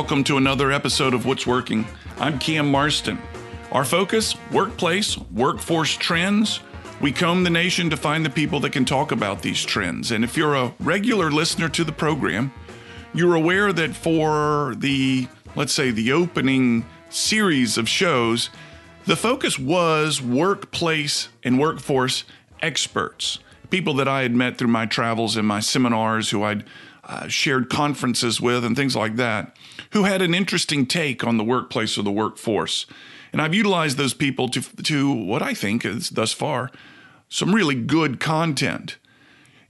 [0.00, 1.86] welcome to another episode of What's Working.
[2.18, 3.18] I'm Cam Marston.
[3.70, 6.60] Our focus workplace, workforce trends.
[7.02, 10.10] We comb the nation to find the people that can talk about these trends.
[10.10, 12.50] And if you're a regular listener to the program,
[13.12, 18.48] you're aware that for the, let's say, the opening series of shows,
[19.04, 22.24] the focus was workplace and workforce
[22.62, 26.64] experts, people that I had met through my travels and my seminars, who I'd
[27.04, 29.54] uh, shared conferences with, and things like that,
[29.92, 32.86] who had an interesting take on the workplace or the workforce.
[33.32, 36.70] And I've utilized those people to, to what I think is thus far
[37.28, 38.98] some really good content.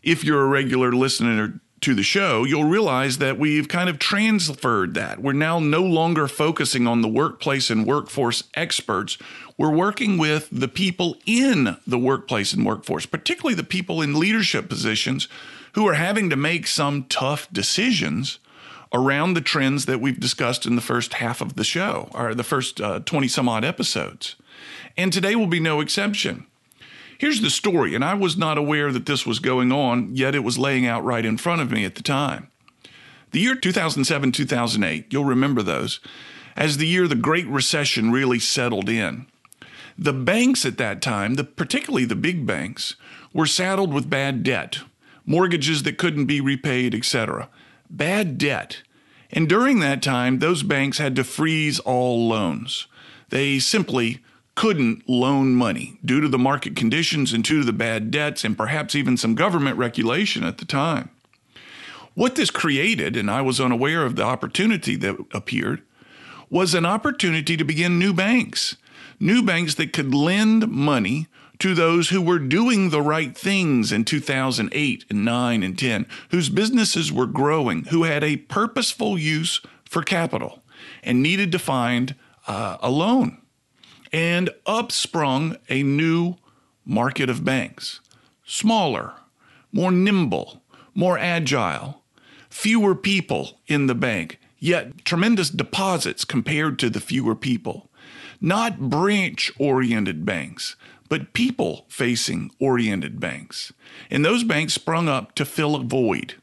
[0.03, 4.95] If you're a regular listener to the show, you'll realize that we've kind of transferred
[4.95, 5.21] that.
[5.21, 9.19] We're now no longer focusing on the workplace and workforce experts.
[9.57, 14.69] We're working with the people in the workplace and workforce, particularly the people in leadership
[14.69, 15.29] positions
[15.75, 18.39] who are having to make some tough decisions
[18.93, 22.45] around the trends that we've discussed in the first half of the show, or the
[22.45, 24.37] first uh, 20 some odd episodes.
[24.97, 26.47] And today will be no exception.
[27.17, 30.43] Here's the story, and I was not aware that this was going on, yet it
[30.43, 32.49] was laying out right in front of me at the time.
[33.33, 36.01] The year 2007 2008, you'll remember those,
[36.57, 39.27] as the year the Great Recession really settled in.
[39.97, 42.97] The banks at that time, the, particularly the big banks,
[43.35, 44.81] were saddled with bad debt,
[45.27, 47.49] mortgages that couldn't be repaid, etc.
[47.91, 48.83] Bad debt.
[49.31, 52.87] And during that time, those banks had to freeze all loans.
[53.29, 54.21] They simply
[54.55, 58.57] couldn't loan money due to the market conditions and due to the bad debts and
[58.57, 61.11] perhaps even some government regulation at the time.
[62.15, 65.83] What this created, and I was unaware of the opportunity that appeared,
[66.51, 68.77] was an opportunity to begin new banks.
[69.21, 71.29] New banks that could lend money
[71.61, 76.49] to those who were doing the right things in 2008 and 9 and 10, whose
[76.49, 80.63] businesses were growing, who had a purposeful use for capital
[81.03, 82.15] and needed to find
[82.47, 83.39] uh, a loan.
[84.13, 86.37] And up sprung a new
[86.85, 88.01] market of banks,
[88.45, 89.13] smaller,
[89.73, 90.63] more nimble,
[90.95, 92.03] more agile,
[92.49, 97.89] fewer people in the bank, yet tremendous deposits compared to the fewer people.
[98.41, 100.75] Not branch oriented banks,
[101.11, 103.73] but people facing oriented banks.
[104.11, 106.37] And those banks sprung up to fill a void.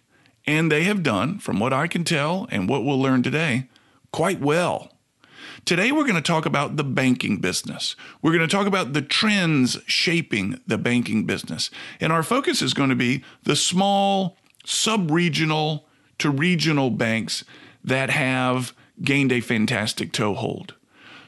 [0.45, 3.69] And they have done, from what I can tell and what we'll learn today,
[4.11, 4.91] quite well.
[5.63, 7.95] Today, we're going to talk about the banking business.
[8.22, 11.72] We're going to talk about the trends shaping the banking business.
[12.01, 15.88] And our focus is going to be the small, sub regional
[16.19, 17.45] to regional banks
[17.83, 20.73] that have gained a fantastic toehold.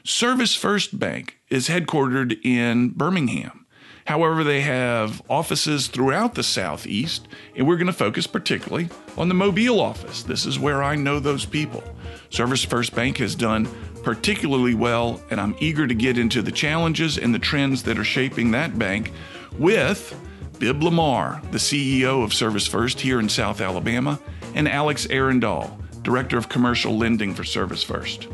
[0.04, 3.66] ServisFirst Bank is headquartered in Birmingham.
[4.06, 9.34] However, they have offices throughout the Southeast, and we're going to focus particularly on the
[9.34, 10.22] Mobile office.
[10.22, 11.84] This is where I know those people.
[12.30, 13.68] ServisFirst Bank has done
[14.02, 18.04] particularly well, and I'm eager to get into the challenges and the trends that are
[18.04, 19.12] shaping that bank
[19.58, 20.18] with
[20.58, 24.18] Bibb Lamar, the CEO of ServisFirst here in South Alabama,
[24.54, 25.70] and Alex Arendall,
[26.02, 28.26] Director of Commercial Lending for ServisFirst.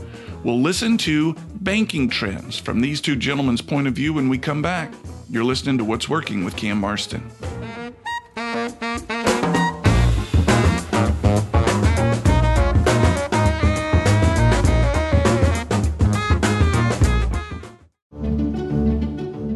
[0.43, 1.35] We'll listen to
[1.67, 4.95] banking trends from these two gentlemen's point of view when we come back.
[5.29, 7.29] You're listening to What's Working with Cam Marston.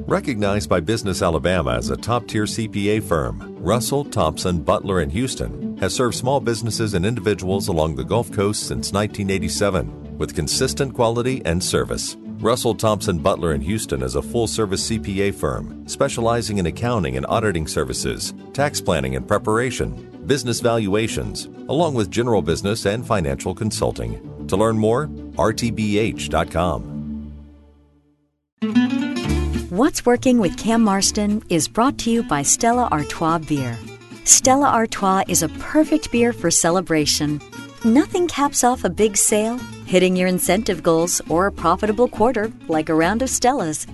[0.09, 5.77] Recognized by Business Alabama as a top tier CPA firm, Russell, Thompson, Butler, and Houston
[5.77, 11.43] has served small businesses and individuals along the Gulf Coast since 1987 with consistent quality
[11.45, 12.17] and service.
[12.39, 17.27] Russell Thompson Butler in Houston is a full service CPA firm specializing in accounting and
[17.27, 19.91] auditing services, tax planning and preparation,
[20.27, 24.47] business valuations, along with general business and financial consulting.
[24.47, 26.99] To learn more, rtbh.com.
[29.71, 33.79] What's Working with Cam Marston is brought to you by Stella Artois Beer.
[34.25, 37.41] Stella Artois is a perfect beer for celebration.
[37.85, 39.57] Nothing caps off a big sale,
[39.87, 43.87] hitting your incentive goals, or a profitable quarter like a round of Stella's.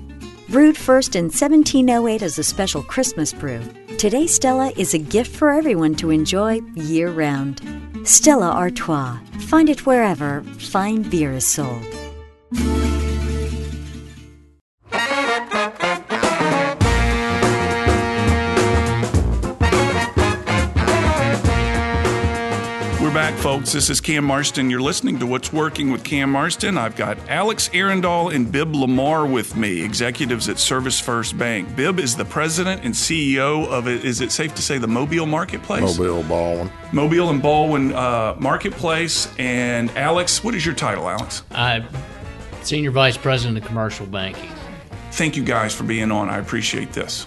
[0.48, 3.60] Brewed first in 1708 as a special Christmas brew,
[3.96, 7.62] today Stella is a gift for everyone to enjoy year round.
[8.02, 9.18] Stella Artois.
[9.42, 11.84] Find it wherever fine beer is sold.
[23.56, 23.72] Folks.
[23.72, 24.68] This is Cam Marston.
[24.68, 26.76] You're listening to What's Working with Cam Marston.
[26.76, 31.74] I've got Alex Arendall and Bibb Lamar with me, executives at ServisFirst Bank.
[31.74, 35.96] Bibb is the president and CEO of is it safe to say the Mobile Marketplace?
[35.96, 36.70] Mobile Baldwin.
[36.92, 39.34] Mobile and Baldwin uh, Marketplace.
[39.38, 41.42] And Alex, what is your title, Alex?
[41.52, 41.88] I'm
[42.60, 44.50] Senior Vice President of Commercial Banking.
[45.12, 46.28] Thank you guys for being on.
[46.28, 47.26] I appreciate this.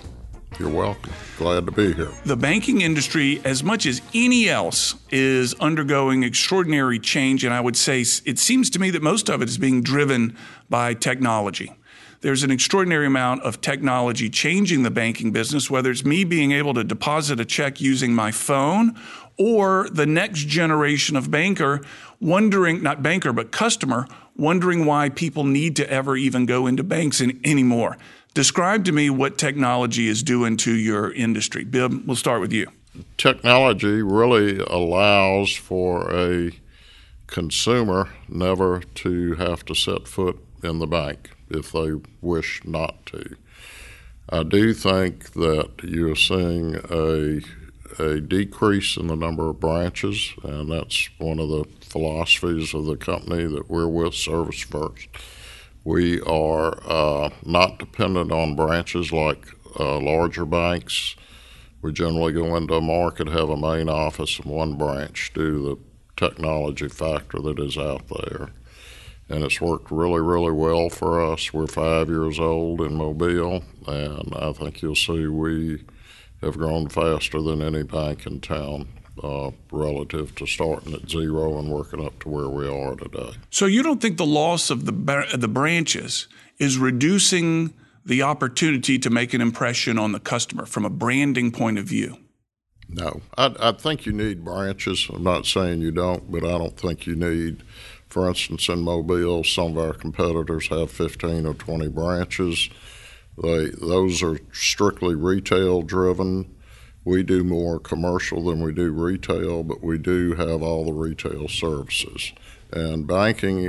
[0.60, 1.14] You're welcome.
[1.38, 2.12] Glad to be here.
[2.26, 7.46] The banking industry, as much as any else, is undergoing extraordinary change.
[7.46, 10.36] And I would say it seems to me that most of it is being driven
[10.70, 11.72] by technology.
[12.20, 16.74] There's an extraordinary amount of technology changing the banking business, whether it's me being able
[16.74, 19.00] to deposit a check using my phone
[19.38, 21.82] or the next generation of banker
[22.20, 24.06] wondering, not banker, but customer,
[24.36, 27.98] wondering why people need to ever even go into banks in, anymore.
[28.34, 31.64] Describe to me what technology is doing to your industry.
[31.64, 32.68] Bibb, we'll start with you.
[33.18, 36.52] Technology really allows for a
[37.28, 41.92] consumer never to have to set foot in the bank if they
[42.22, 43.36] wish not to.
[44.30, 47.42] I do think that you're seeing a
[47.98, 52.96] a decrease in the number of branches, and that's one of the philosophies of the
[52.96, 55.08] company that we're with, ServisFirst.
[55.84, 59.48] We are uh, not dependent on branches like
[59.80, 61.16] uh, larger banks.
[61.82, 65.64] We generally go into a market, have a main office and one branch due to
[65.70, 65.78] the
[66.28, 68.50] technology factor that is out there.
[69.30, 71.54] And it's worked really, really well for us.
[71.54, 75.86] We're five years old in Mobile, and I think you'll see we
[76.42, 78.88] have grown faster than any bank in town
[79.24, 83.32] uh, relative to starting at zero and working up to where we are today.
[83.50, 84.92] So you don't think the loss of the
[85.38, 86.28] the branches
[86.58, 87.74] is reducing
[88.06, 92.18] the opportunity to make an impression on the customer from a branding point of view?
[92.90, 95.08] No, I, I think you need branches.
[95.14, 97.64] I'm not saying you don't, but I don't think you need.
[98.08, 102.70] For instance, in Mobile, some of our competitors have 15 or 20 branches.
[103.42, 106.56] They, those are strictly retail driven
[107.06, 111.48] we do more commercial than we do retail, but we do have all the retail
[111.48, 112.34] services.
[112.72, 113.64] And banking,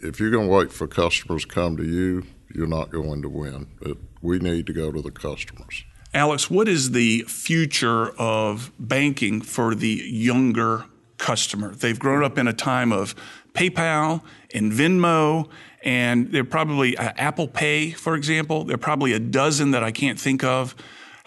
[0.00, 2.24] if you're going to wait for customers to come to you,
[2.54, 3.68] you're not going to win.
[3.80, 5.84] It, we need to go to the customers.
[6.14, 10.84] Alex, what is the future of banking for the younger
[11.18, 11.74] customer?
[11.74, 13.14] They've grown up in a time of
[13.52, 14.22] PayPal
[14.54, 15.48] and Venmo,
[15.82, 18.64] and they're probably uh, Apple Pay, for example.
[18.64, 20.74] There are probably a dozen that I can't think of.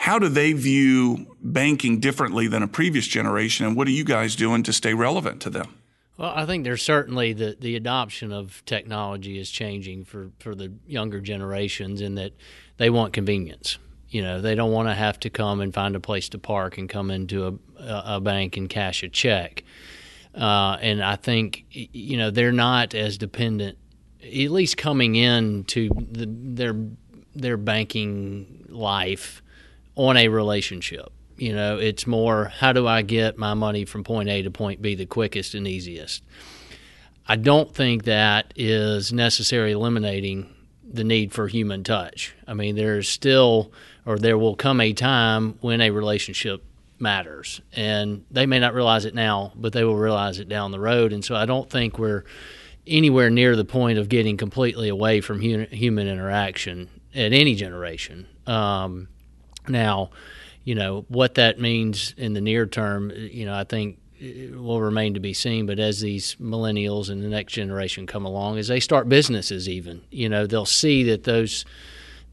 [0.01, 4.36] How do they view banking differently than a previous generation, and what are you guys
[4.36, 5.75] doing to stay relevant to them?
[6.18, 10.74] Well, I think there's certainly the, the adoption of technology is changing for, for the
[10.88, 12.33] younger generations in that
[12.77, 13.77] they want convenience.
[14.09, 16.80] You know, they don't want to have to come and find a place to park
[16.80, 19.63] and come into a, a bank and cash a check.
[20.33, 23.77] Uh, and I think, you know, they're not as dependent,
[24.24, 26.75] at least coming into the, their
[27.36, 29.41] their banking life
[29.96, 31.12] on a relationship.
[31.38, 34.82] You know, it's more how do I get my money from point A to point
[34.82, 36.24] B the quickest and easiest.
[37.28, 40.54] I don't think that is necessarily eliminating
[40.84, 42.36] the need for human touch.
[42.48, 43.72] I mean, there's still,
[44.06, 46.64] or there will come a time when a relationship
[47.00, 47.62] matters.
[47.74, 51.14] And they may not realize it now, but they will realize it down the road.
[51.14, 52.26] And so I don't think we're
[52.86, 58.28] anywhere near the point of getting completely away from human interaction at any generation.
[58.45, 59.07] Um,
[59.68, 60.11] now,
[60.63, 65.15] you know, what that means in the near term, you know, I think will remain
[65.15, 65.65] to be seen.
[65.65, 70.01] But as these millennials and the next generation come along, as they start businesses, even
[70.11, 71.65] you know, they'll see that those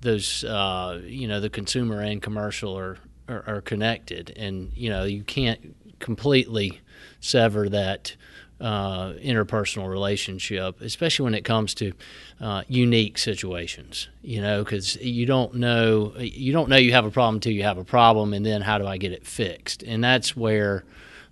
[0.00, 5.04] those uh, you know the consumer and commercial are, are, are connected, and you know
[5.04, 6.80] you can't completely
[7.20, 8.14] sever that
[8.60, 11.92] uh, interpersonal relationship, especially when it comes to
[12.40, 14.08] uh, unique situations.
[14.22, 17.62] You know, because you don't know you don't know you have a problem until you
[17.62, 19.82] have a problem, and then how do I get it fixed?
[19.82, 20.84] And that's where.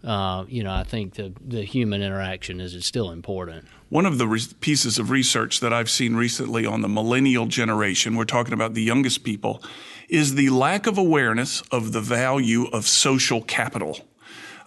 [0.05, 3.67] Uh, you know, I think the the human interaction is, is still important.
[3.89, 8.15] One of the re- pieces of research that I've seen recently on the millennial generation,
[8.15, 9.63] we're talking about the youngest people,
[10.09, 14.01] is the lack of awareness of the value of social capital.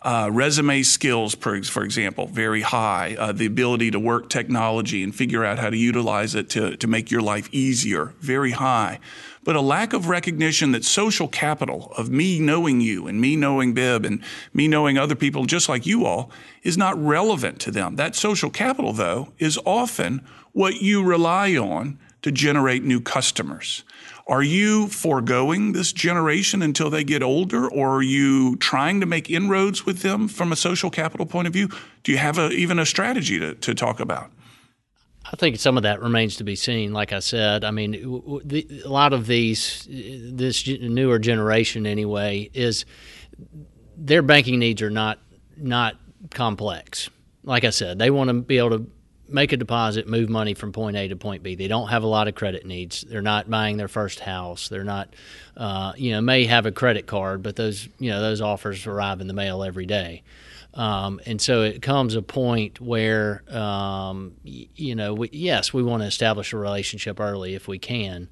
[0.01, 3.17] Uh, resume skills, for, for example, very high.
[3.19, 6.87] Uh, the ability to work technology and figure out how to utilize it to, to
[6.87, 8.97] make your life easier, very high.
[9.43, 13.73] But a lack of recognition that social capital of me knowing you and me knowing
[13.73, 16.31] Bibb and me knowing other people just like you all
[16.63, 17.95] is not relevant to them.
[17.95, 23.83] That social capital, though, is often what you rely on to generate new customers.
[24.29, 29.27] Are you foregoing this generation until they get older, or are you trying to make
[29.27, 31.67] inroads with them from a social capital point of view?
[32.03, 34.31] Do you have a, even a strategy to, to talk about?
[35.25, 36.93] I think some of that remains to be seen.
[36.93, 37.95] Like I said, I mean,
[38.85, 42.85] a lot of these, this newer generation anyway, is
[43.97, 45.17] their banking needs are not
[45.57, 45.95] not
[46.29, 47.09] complex.
[47.43, 48.87] Like I said, they want to be able to
[49.31, 51.55] make a deposit, move money from point A to point B.
[51.55, 53.01] They don't have a lot of credit needs.
[53.01, 54.69] They're not buying their first house.
[54.69, 55.13] They're not,
[55.57, 59.21] uh, you know, may have a credit card, but those, you know, those offers arrive
[59.21, 60.23] in the mail every day.
[60.73, 66.03] Um, and so it comes a point where, um, you know, we, yes, we want
[66.03, 68.29] to establish a relationship early if we can.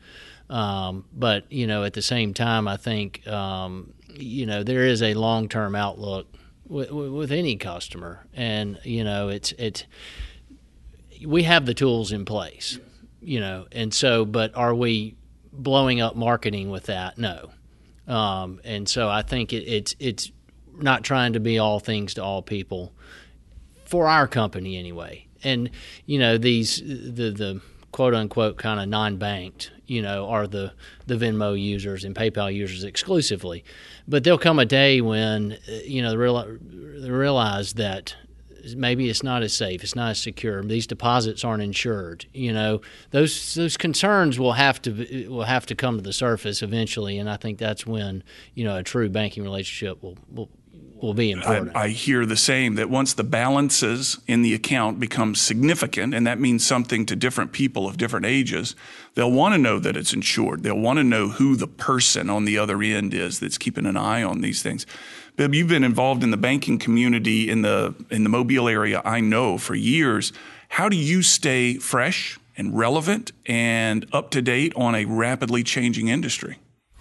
[0.50, 5.02] Um, but, you know, at the same time, I think, um, you know, there is
[5.02, 6.28] a long term outlook
[6.68, 8.26] with, with any customer.
[8.34, 9.84] And, you know, it's, it's,
[11.26, 12.80] we have the tools in place,
[13.22, 15.16] you know, and so, but are we
[15.52, 17.18] blowing up marketing with that?
[17.18, 17.52] No.
[18.08, 20.32] Um, and so I think it, it's, it's,
[20.80, 22.94] not trying to be all things to all people
[23.86, 25.26] for our company anyway.
[25.44, 25.70] And
[26.06, 30.74] you know these the the quote unquote kind of non-banked you know are the
[31.06, 33.64] the Venmo users and PayPal users exclusively.
[34.08, 36.12] But there'll come a day when uh, you know
[37.00, 38.16] they realize that
[38.76, 40.64] maybe it's not as safe, it's not as secure.
[40.64, 42.26] These deposits aren't insured.
[42.34, 46.62] You know, those those concerns will have to will have to come to the surface
[46.62, 48.24] eventually, and I think that's when
[48.54, 50.50] you know a true banking relationship will will
[51.02, 51.76] will be important.
[51.76, 56.26] I, I, hear the same that once the balances in the account become significant, and
[56.28, 58.76] that means something to different people of different ages,
[59.16, 60.64] they'll want to know that it's insured.
[60.64, 63.98] They'll want to know who the person on the other end is that's keeping an
[63.98, 64.86] eye on these things.
[65.36, 69.20] Bibb, you've been involved in the banking community in the in the Mobile area, I
[69.20, 70.34] know, for years.
[70.70, 76.08] How do you stay fresh and relevant and up to date on a rapidly changing
[76.08, 76.58] industry?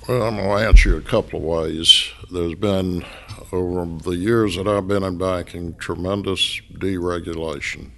[0.06, 2.10] Well, I'm going to answer you a couple of ways.
[2.30, 3.04] There's been
[3.52, 7.90] over the years that I've been in banking, tremendous deregulation,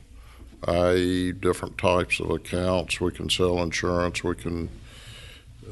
[0.67, 3.01] i.e., different types of accounts.
[3.01, 4.69] We can sell insurance, we can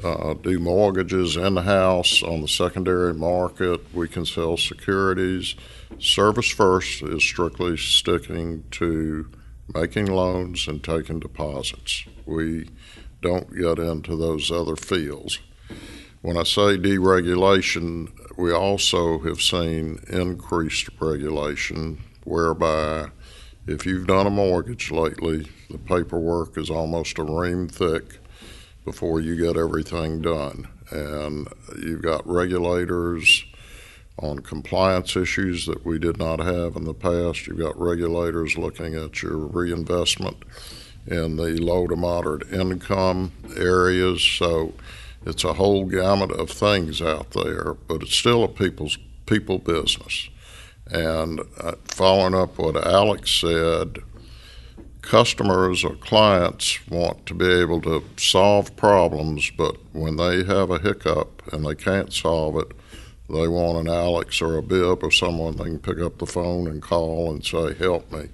[0.03, 5.55] uh, do mortgages in the house on the secondary market, we can sell securities.
[5.97, 9.29] ServisFirst is strictly sticking to
[9.73, 12.05] making loans and taking deposits.
[12.25, 12.69] We
[13.21, 15.39] don't get into those other fields.
[16.21, 23.09] When I say deregulation, we also have seen increased regulation whereby
[23.65, 28.19] if you've done a mortgage lately, the paperwork is almost a ream thick
[28.85, 30.67] before you get everything done.
[30.91, 31.47] And
[31.81, 33.43] you've got regulators
[34.19, 37.47] on compliance issues that we did not have in the past.
[37.47, 40.37] You've got regulators looking at your reinvestment
[41.05, 44.21] in the low to moderate income areas.
[44.23, 44.73] So
[45.27, 50.29] it's a whole gamut of things out there, but it's still a people's people business.
[50.89, 53.99] And uh, following up what Alex said,
[55.01, 60.79] customers or clients want to be able to solve problems, but when they have a
[60.79, 62.71] hiccup and they can't solve it,
[63.29, 66.67] they want an Alex or a Bibb or someone they can pick up the phone
[66.67, 68.29] and call and say, "Help me."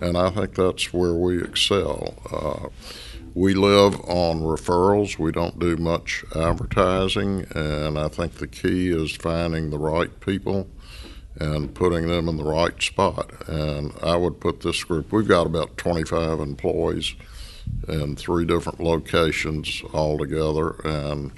[0.00, 2.14] And I think that's where we excel.
[2.30, 2.68] Uh,
[3.34, 5.18] we live on referrals.
[5.18, 10.68] We don't do much advertising, and I think the key is finding the right people
[11.40, 13.32] and putting them in the right spot.
[13.48, 17.14] And I would put this group, we've got about 25 employees
[17.88, 21.32] in three different locations altogether, and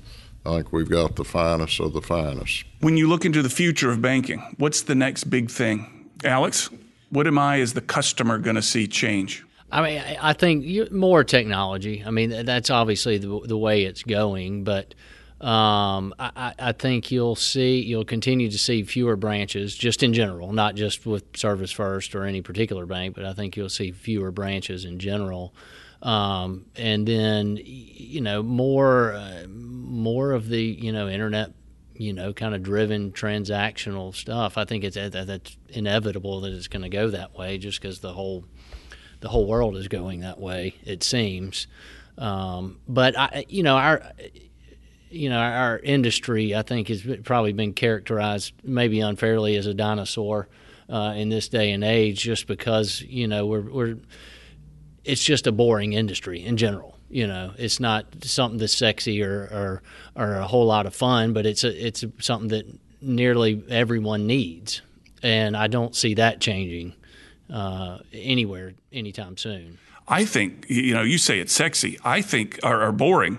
[0.45, 2.65] I think we've got the finest of the finest.
[2.81, 6.11] When you look into the future of banking, what's the next big thing?
[6.25, 6.69] Alex,
[7.09, 9.46] what am I as the customer going to see change?
[9.70, 12.02] I mean, I think more technology.
[12.06, 14.94] I mean, that's obviously the, the way it's going, but
[15.40, 20.52] um, I, I, think you'll see you'll continue to see fewer branches just in general,
[20.52, 24.87] not just with ServisFirst or any particular bank, but I think you'll see fewer branches
[24.87, 25.54] in general.
[26.00, 31.52] Um, and then you know more uh, more of the you know internet
[31.94, 34.56] you know kind of driven transactional stuff.
[34.56, 38.14] I think it's that's inevitable that it's going to go that way just because the
[38.14, 38.46] whole
[39.20, 40.75] the whole world is going that way.
[40.85, 41.66] It seems,
[42.18, 44.02] um, but I, you know, our
[45.11, 50.49] you know our industry I think has probably been characterized maybe unfairly as a dinosaur
[50.90, 53.96] uh, in this day and age, just because you know we're we're
[55.04, 56.94] it's just a boring industry in general.
[57.08, 59.82] You know, it's not something that's sexy or, or
[60.16, 62.66] or a whole lot of fun, but it's a, it's something that
[63.00, 64.82] nearly everyone needs,
[65.23, 66.94] and I don't see that changing
[67.53, 69.79] uh, anywhere anytime soon.
[70.09, 71.99] I think, you know, you say it's sexy.
[72.05, 73.38] I think, or, or boring.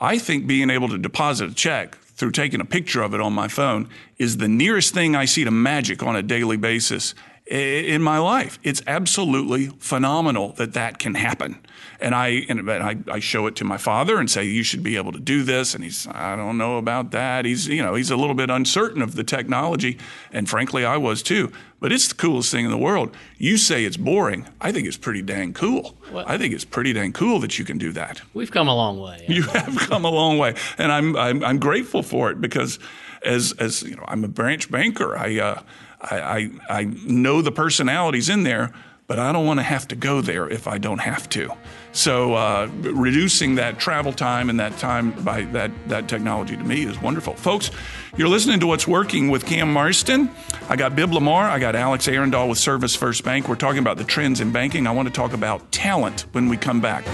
[0.00, 3.32] I think being able to deposit a check through taking a picture of it on
[3.32, 3.88] my phone
[4.18, 7.14] is the nearest thing I see to magic on a daily basis
[7.46, 8.58] in my life.
[8.62, 11.58] It's absolutely phenomenal that that can happen.
[12.00, 14.96] And I and I, I show it to my father and say you should be
[14.96, 15.74] able to do this.
[15.74, 17.44] And he's I don't know about that.
[17.44, 19.98] He's you know he's a little bit uncertain of the technology,
[20.32, 21.52] and frankly I was too.
[21.78, 23.16] But it's the coolest thing in the world.
[23.38, 24.46] You say it's boring.
[24.60, 25.96] I think it's pretty dang cool.
[26.12, 28.20] Well, I think it's pretty dang cool that you can do that.
[28.34, 29.24] We've come a long way.
[29.28, 32.78] You have come a long way, and I'm I'm, I'm grateful for it because
[33.24, 35.16] as as you know I'm a branch banker.
[35.16, 35.62] I uh,
[36.00, 38.72] I, I, I know the personalities in there,
[39.10, 41.52] but I don't want to have to go there if I don't have to.
[41.90, 46.84] So uh, reducing that travel time and that time by that, that technology to me
[46.84, 47.34] is wonderful.
[47.34, 47.72] Folks,
[48.16, 50.30] you're listening to What's Working with Cam Marston.
[50.68, 51.46] I got Bibb Lamar.
[51.46, 53.48] I got Alex Arendall with ServisFirst Bank.
[53.48, 54.86] We're talking about the trends in banking.
[54.86, 57.04] I want to talk about talent when we come back.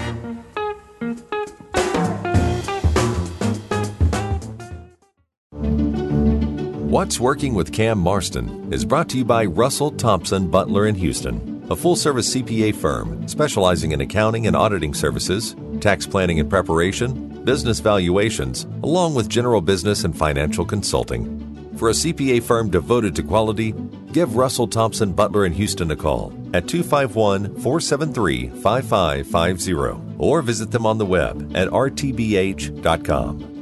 [6.97, 11.56] What's Working with Cam Marston is brought to you by Russell Thompson Butler in Houston,
[11.69, 17.43] a full service CPA firm specializing in accounting and auditing services, tax planning and preparation,
[17.43, 21.43] business valuations, along with general business and financial consulting.
[21.77, 23.73] For a CPA firm devoted to quality,
[24.11, 30.85] give Russell Thompson Butler in Houston a call at 251 473 5550 or visit them
[30.85, 33.53] on the web at rtbh.com.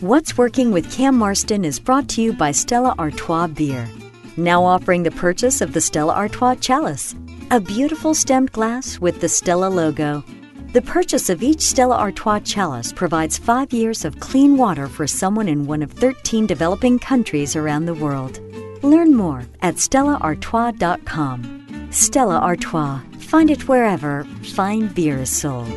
[0.00, 3.88] What's Working with Cam Marston is brought to you by Stella Artois Beer.
[4.36, 7.14] Now offering the purchase of the Stella Artois Chalice,
[7.52, 10.24] a beautiful stemmed glass with the Stella logo.
[10.72, 15.46] The purchase of each Stella Artois Chalice provides five years of clean water for someone
[15.46, 18.40] in one of 13 developing countries around the world.
[18.82, 21.92] Learn more at stellaartois.com.
[21.92, 22.98] Stella Artois.
[23.20, 25.72] Find it wherever fine beer is sold.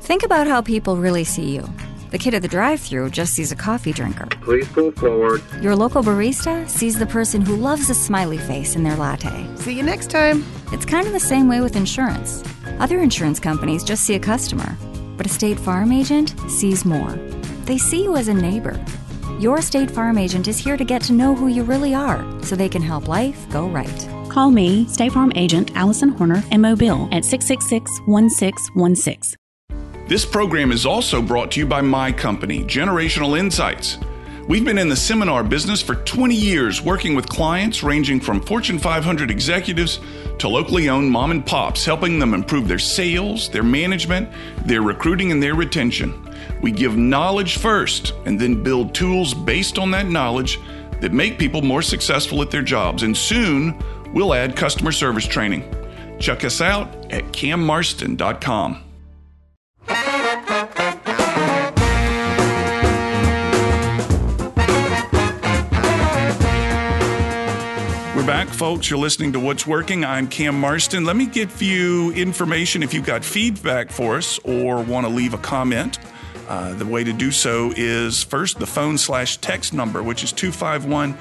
[0.00, 1.68] Think about how people really see you.
[2.10, 4.26] The kid at the drive through just sees a coffee drinker.
[4.40, 5.42] Please pull forward.
[5.60, 9.46] Your local barista sees the person who loves a smiley face in their latte.
[9.56, 10.42] See you next time.
[10.72, 12.42] It's kind of the same way with insurance.
[12.78, 14.74] Other insurance companies just see a customer,
[15.18, 17.10] but a State Farm agent sees more.
[17.66, 18.82] They see you as a neighbor.
[19.38, 22.56] Your State Farm agent is here to get to know who you really are so
[22.56, 24.08] they can help life go right.
[24.30, 29.34] Call me, State Farm agent Allison Horner, in Mobile at 666 1616.
[30.08, 33.98] This program is also brought to you by my company, Generational Insights.
[34.48, 38.78] We've been in the seminar business for 20 years, working with clients ranging from Fortune
[38.78, 40.00] 500 executives
[40.38, 44.30] to locally owned mom and pops, helping them improve their sales, their management,
[44.66, 46.26] their recruiting, and their retention.
[46.62, 50.58] We give knowledge first and then build tools based on that knowledge
[51.02, 53.02] that make people more successful at their jobs.
[53.02, 53.78] And soon,
[54.14, 55.70] we'll add customer service training.
[56.18, 58.87] Check us out at cammarston.com.
[68.58, 68.90] folks.
[68.90, 70.04] You're listening to What's Working.
[70.04, 71.04] I'm Cam Marston.
[71.04, 75.32] Let me give you information if you've got feedback for us or want to leave
[75.32, 76.00] a comment.
[76.48, 80.32] Uh, the way to do so is first the phone slash text number, which is
[80.32, 81.12] 251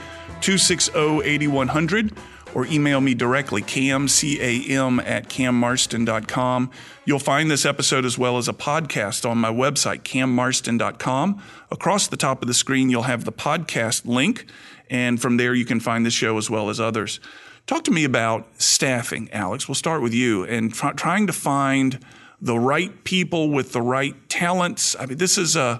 [0.41, 2.12] 260 8100,
[2.58, 6.72] or email me directly, cam, C-A-M, at cammarston.com.
[7.06, 11.39] You'll find this episode as well as a podcast on my website, cammarston.com.
[11.70, 14.48] Across the top of the screen, you'll have the podcast link.
[14.89, 17.20] And from there, you can find this show as well as others.
[17.67, 19.67] Talk to me about staffing, Alex.
[19.67, 22.04] We'll start with you and try, trying to find
[22.41, 24.96] the right people with the right talents.
[25.00, 25.80] I mean, this is a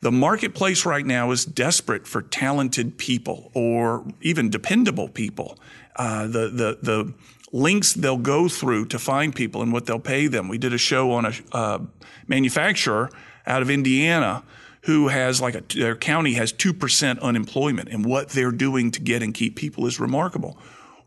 [0.00, 5.58] the marketplace right now is desperate for talented people or even dependable people.
[5.98, 7.14] Uh, the the the
[7.52, 10.48] links they'll go through to find people and what they'll pay them.
[10.48, 11.78] We did a show on a uh,
[12.26, 13.10] manufacturer
[13.46, 14.44] out of Indiana
[14.82, 19.22] who has like a, their county has 2% unemployment and what they're doing to get
[19.22, 20.58] and keep people is remarkable.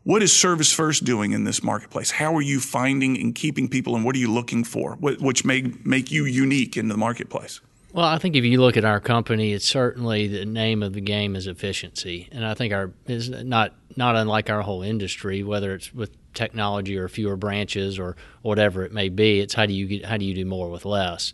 [0.04, 2.10] What is ServisFirst doing in this marketplace?
[2.10, 5.72] How are you finding and keeping people and what are you looking for, which may
[5.84, 7.60] make you unique in the marketplace?
[7.92, 11.00] Well, I think if you look at our company, it's certainly the name of the
[11.00, 15.74] game is efficiency, and I think our is not not unlike our whole industry, whether
[15.74, 19.40] it's with technology or fewer branches or whatever it may be.
[19.40, 21.32] It's how do you get, how do you do more with less?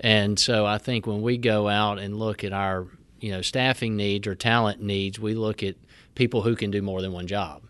[0.00, 2.86] And so I think when we go out and look at our
[3.20, 5.76] you know staffing needs or talent needs, we look at
[6.14, 7.62] people who can do more than one job.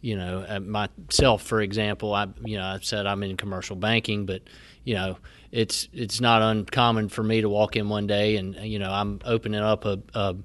[0.00, 4.26] You know, uh, myself, for example, I you know I said I'm in commercial banking,
[4.26, 4.42] but
[4.84, 5.18] you know
[5.52, 9.20] it's it's not uncommon for me to walk in one day and you know I'm
[9.24, 10.36] opening up a, a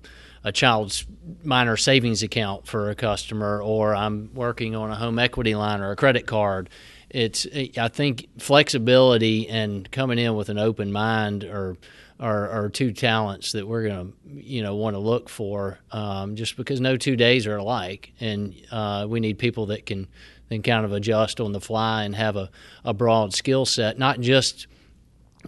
[0.43, 1.06] a child's
[1.43, 5.91] minor savings account for a customer, or I'm working on a home equity line or
[5.91, 6.69] a credit card.
[7.10, 7.45] It's
[7.77, 11.77] I think flexibility and coming in with an open mind or
[12.21, 16.56] are, are two talents that we're to you know want to look for um, just
[16.56, 20.08] because no two days are alike and uh, we need people that can
[20.49, 22.49] then kind of adjust on the fly and have a,
[22.86, 24.67] a broad skill set not just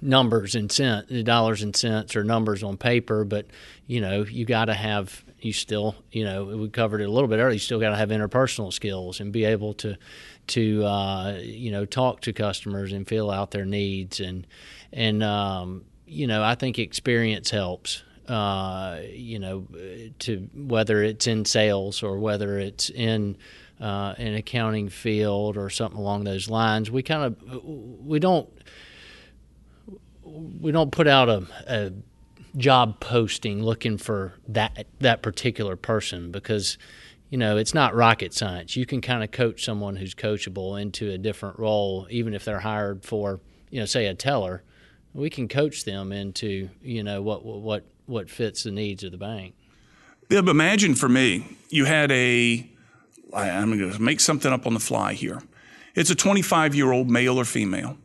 [0.02, 3.46] numbers and cents dollars and cents or numbers on paper but
[3.88, 7.28] you know you got to have you still you know we covered it a little
[7.28, 9.98] bit earlier you still got to have interpersonal skills and be able to
[10.48, 14.46] to uh, you know talk to customers and fill out their needs and
[14.92, 18.04] and um, you know, I think experience helps.
[18.28, 19.68] Uh, you know,
[20.20, 23.36] to whether it's in sales or whether it's in
[23.82, 26.90] uh, an accounting field or something along those lines.
[26.90, 28.50] We kind of we don't
[30.24, 31.92] we don't put out a, a
[32.58, 36.78] job posting looking for that that particular person because
[37.30, 38.76] you know it's not rocket science.
[38.76, 42.60] You can kind of coach someone who's coachable into a different role, even if they're
[42.60, 44.64] hired for you know say a teller
[45.14, 49.18] we can coach them into you know what what what fits the needs of the
[49.18, 49.56] bank.
[50.30, 52.70] Yeah, but imagine for me, you had a
[53.34, 55.42] I'm going to make something up on the fly here.
[55.96, 57.98] It's a 25 year old male or female,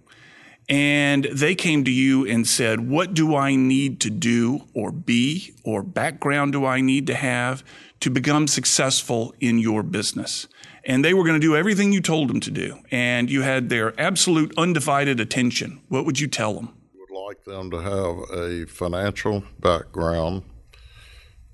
[0.68, 5.54] and they came to you and said, "What do I need to do or be
[5.64, 7.64] or background do I need to have
[8.00, 10.46] to become successful in your business?"
[10.85, 13.68] And they were going to do everything you told them to do, and you had
[13.68, 15.81] their absolute undivided attention.
[15.88, 16.70] What would you tell them?
[16.94, 20.42] Would like them to have a financial background.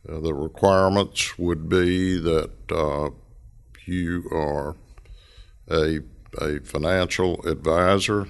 [0.08, 3.10] Uh, the requirements would be that uh,
[3.86, 4.76] you are
[5.70, 6.00] a,
[6.40, 8.28] a financial advisor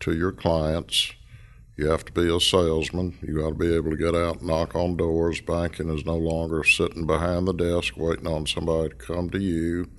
[0.00, 1.12] to your clients.
[1.76, 3.18] You have to be a salesman.
[3.20, 5.42] You got to be able to get out and knock on doors.
[5.42, 9.90] Banking is no longer sitting behind the desk waiting on somebody to come to you.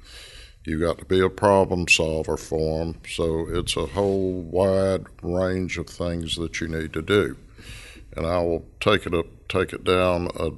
[0.66, 3.00] You got to be a problem solver for them.
[3.08, 7.38] So it's a whole wide range of things that you need to do.
[8.16, 10.50] And I will take it up, take it down a,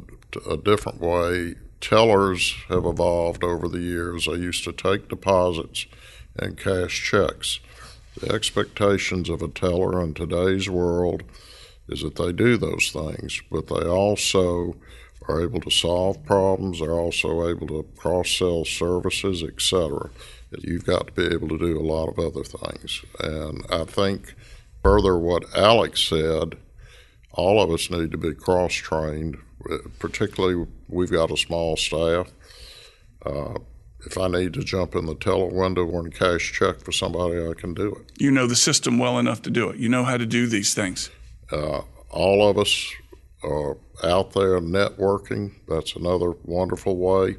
[0.50, 1.56] a different way.
[1.82, 4.28] Tellers have evolved over the years.
[4.28, 5.86] I used to take deposits
[6.38, 7.60] and cash checks.
[8.20, 11.24] The expectations of a teller in today's world
[11.88, 14.76] is that they do those things, but they also
[15.28, 16.80] are able to solve problems.
[16.80, 20.10] They're also able to cross sell services, etc.
[20.60, 23.04] You've got to be able to do a lot of other things.
[23.22, 24.34] And I think,
[24.84, 26.58] further, what Alex said,
[27.32, 29.38] all of us need to be cross trained,
[30.00, 32.32] particularly, we've got a small staff.
[33.26, 33.60] Uh,
[34.06, 37.54] if I need to jump in the teller window and cash check for somebody, I
[37.54, 38.12] can do it.
[38.18, 39.78] You know the system well enough to do it.
[39.78, 41.10] You know how to do these things.
[41.52, 42.92] Uh, all of us
[43.44, 45.52] are out there networking.
[45.68, 47.38] That's another wonderful way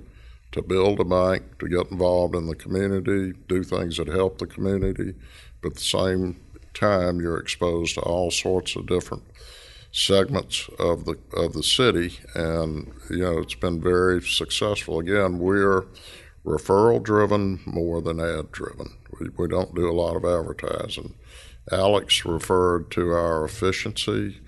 [0.52, 4.46] to build a bank, to get involved in the community, do things that help the
[4.46, 5.14] community.
[5.62, 6.40] But at the same
[6.74, 9.22] time, you're exposed to all sorts of different
[9.92, 14.98] segments of the of the city, and you know it's been very successful.
[14.98, 15.84] Again, we're
[16.44, 18.96] referral driven more than ad driven.
[19.18, 21.14] We, we don't do a lot of advertising.
[21.70, 24.40] Alex referred to our efficiency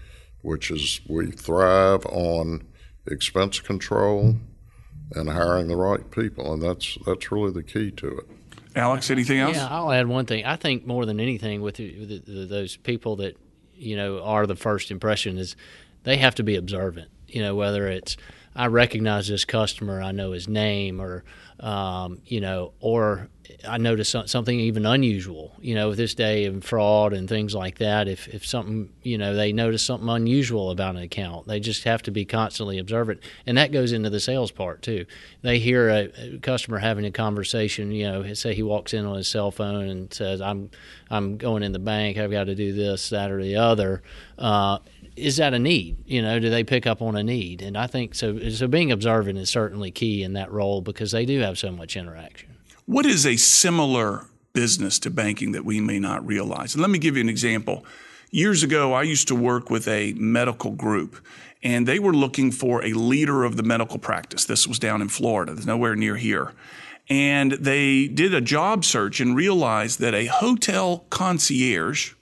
[0.42, 2.66] which is we thrive on
[3.06, 4.36] expense control
[5.12, 8.26] and hiring the right people, and that's that's really the key to it.
[8.74, 9.56] Alex, anything else?
[9.56, 10.44] Yeah, I'll add one thing.
[10.44, 13.36] I think more than anything, with, the, with the, those people that
[13.74, 15.56] you know are the first impression is
[16.02, 17.10] they have to be observant.
[17.28, 18.16] You know, whether it's
[18.54, 21.24] I recognize this customer, I know his name, or
[21.60, 23.28] um, you know, or
[23.66, 25.54] I notice something even unusual.
[25.60, 29.16] You know, with this day of fraud and things like that, if if something you
[29.16, 33.20] know they notice something unusual about an account, they just have to be constantly observant,
[33.46, 35.06] and that goes into the sales part too.
[35.42, 37.90] They hear a, a customer having a conversation.
[37.92, 40.70] You know, say he walks in on his cell phone and says, "I'm
[41.10, 42.18] I'm going in the bank.
[42.18, 44.02] I've got to do this, that, or the other."
[44.42, 44.78] Uh,
[45.14, 45.96] is that a need?
[46.04, 47.62] You know, do they pick up on a need?
[47.62, 48.50] And I think so.
[48.50, 51.96] So being observant is certainly key in that role because they do have so much
[51.96, 52.50] interaction.
[52.86, 56.74] What is a similar business to banking that we may not realize?
[56.74, 57.84] And let me give you an example.
[58.30, 61.24] Years ago, I used to work with a medical group,
[61.62, 64.46] and they were looking for a leader of the medical practice.
[64.46, 66.52] This was down in Florida, there's nowhere near here.
[67.08, 72.14] And they did a job search and realized that a hotel concierge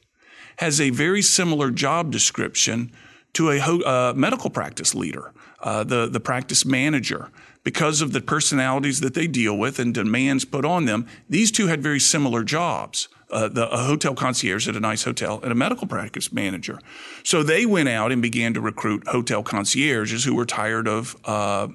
[0.60, 2.92] has a very similar job description
[3.32, 7.30] to a uh, medical practice leader, uh, the, the practice manager.
[7.64, 11.68] Because of the personalities that they deal with and demands put on them, these two
[11.68, 13.08] had very similar jobs.
[13.30, 16.78] uh, the, a hotel concierge at a nice hotel and a medical practice manager.
[17.22, 21.68] So they went out and began to recruit hotel concierges who were tired of uh,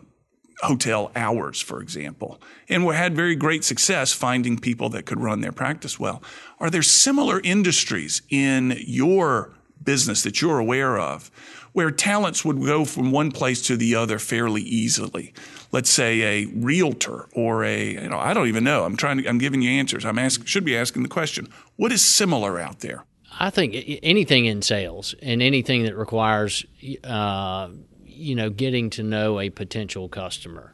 [0.62, 5.42] hotel hours, for example, and we had very great success finding people that could run
[5.42, 6.24] their practice well.
[6.60, 11.30] Are there similar industries in your business that you're aware of
[11.74, 15.34] where talents would go from one place to the other fairly easily?
[15.72, 18.86] Let's say a realtor or a, you know, I don't even know.
[18.86, 20.06] I'm trying to, I'm giving you answers.
[20.06, 23.04] I'm asking, should be asking the question, what is similar out there?
[23.38, 26.66] I think anything in sales and anything that requires,
[27.04, 27.68] uh,
[28.16, 30.74] you know, getting to know a potential customer.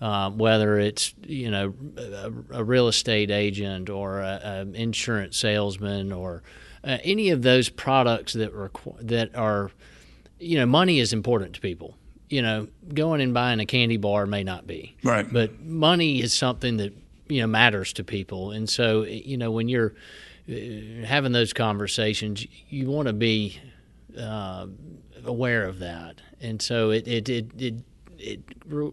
[0.00, 6.44] Uh, whether it's you know a, a, real estate agent or an insurance salesman or
[6.84, 9.72] uh, any of those products that requ- that are
[10.38, 11.96] you know money is important to people.
[12.28, 14.94] You know going and buying a candy bar may not be.
[15.02, 15.26] Right.
[15.30, 16.94] But money is something that
[17.28, 18.52] you know matters to people.
[18.52, 19.94] And so you know when you're
[20.48, 23.60] uh, having those conversations you want to be
[24.16, 24.66] uh,
[25.24, 27.74] aware of that and so it it it it,
[28.18, 28.40] it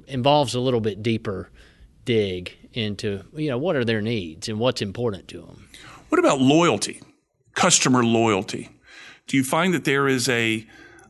[0.08, 1.50] involves a little bit deeper
[2.06, 5.68] dig into you know what are their needs and what's important to them.
[6.10, 7.02] What about loyalty,
[7.54, 8.70] customer loyalty?
[9.28, 10.66] Do you find that there is a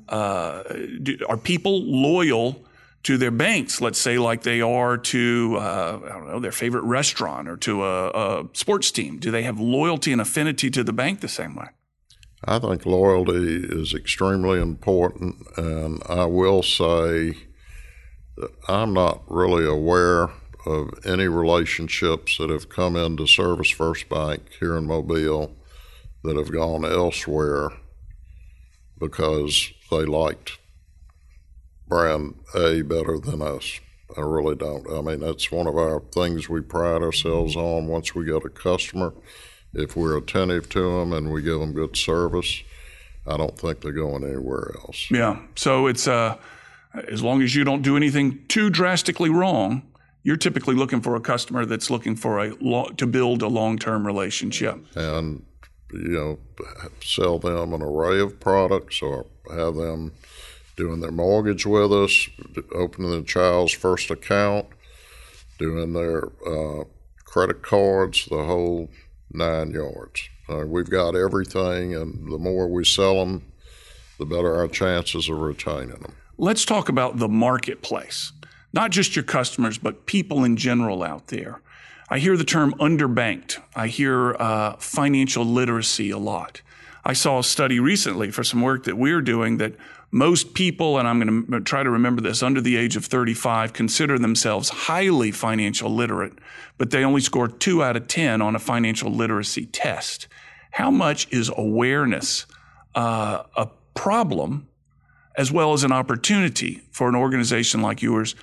[0.08, 0.64] uh,
[1.02, 2.64] do, are people loyal
[3.04, 3.82] to their banks?
[3.82, 7.84] Let's say like they are to uh, I don't know their favorite restaurant or to
[7.84, 9.20] a, a sports team.
[9.20, 11.68] Do they have loyalty and affinity to the bank the same way?
[12.48, 17.34] I think loyalty is extremely important, and I will say
[18.38, 20.30] that I'm not really aware
[20.68, 25.56] of any relationships that have come into ServisFirst Bank here in Mobile
[26.24, 27.72] that have gone elsewhere
[29.00, 30.60] because they liked
[31.88, 33.80] brand A better than us.
[34.16, 34.88] I really don't.
[34.92, 38.50] I mean, that's one of our things we pride ourselves on once we get a
[38.50, 39.14] customer
[39.76, 42.64] if we're attentive to them and we give them good service,
[43.28, 45.10] I don't think they're going anywhere else.
[45.12, 45.40] Yeah.
[45.56, 46.38] So it's uh,
[47.08, 49.84] as long as you don't do anything too drastically wrong,
[50.24, 54.08] you're typically looking for a customer that's looking for a lo- to build a long-term
[54.08, 55.46] relationship and
[55.94, 56.40] you know
[57.02, 60.12] sell them an array of products or have them
[60.76, 62.28] doing their mortgage with us,
[62.74, 64.66] opening the child's first account,
[65.58, 66.84] doing their uh,
[67.24, 68.90] credit cards, the whole
[69.36, 70.30] nine yards.
[70.50, 73.44] Uh, we've got everything, and the more we sell them,
[74.20, 76.16] the better our chances of retaining them.
[76.38, 78.32] Let's talk about the marketplace,
[78.74, 81.62] not just your customers, but people in general out there.
[82.10, 83.60] I hear the term underbanked.
[83.76, 86.62] I hear uh, financial literacy a lot.
[87.04, 89.76] I saw a study recently for some work that we're doing that
[90.16, 93.74] most people, and I'm going to try to remember this, under the age of 35
[93.74, 96.40] consider themselves highly financial literate,
[96.78, 100.30] but they only score two out of 10 on a financial literacy test.
[100.72, 102.46] How much is awareness
[102.96, 104.70] uh, a problem
[105.36, 108.36] as well as an opportunity for an organization like yours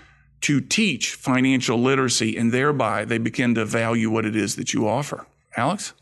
[0.42, 4.86] to teach financial literacy and thereby they begin to value what it is that you
[4.86, 5.24] offer?
[5.56, 5.94] Alex?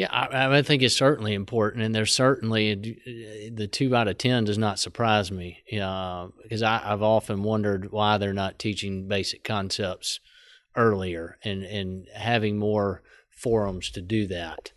[0.00, 4.16] Yeah, I, I, think it's certainly important, and there's certainly uh, the two out of
[4.16, 9.08] ten does not surprise me uh, because I, have often wondered why they're not teaching
[9.08, 10.18] basic concepts
[10.74, 14.72] earlier and and having more forums to do that.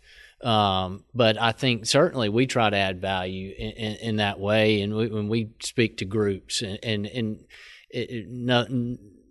[0.46, 4.82] Um, but I think certainly we try to add value in, in, in that way,
[4.82, 7.44] and we, when we speak to groups and and, and
[7.88, 8.68] it, it, not,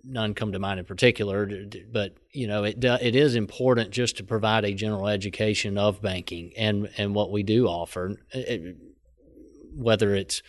[0.03, 1.49] none come to mind in particular,
[1.91, 6.51] but you know it it is important just to provide a general education of banking
[6.57, 8.75] and and what we do offer, it,
[9.75, 10.41] whether it's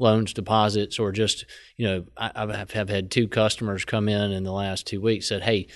[0.00, 1.44] loans, deposits, or just
[1.76, 5.28] you know I, I have had two customers come in in the last two weeks
[5.28, 5.68] said, hey.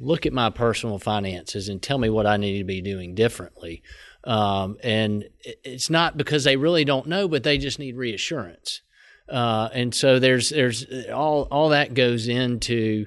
[0.00, 3.82] Look at my personal finances and tell me what I need to be doing differently.
[4.22, 5.24] Um, and
[5.64, 8.82] it's not because they really don't know, but they just need reassurance.
[9.28, 13.06] Uh, and so there's there's all all that goes into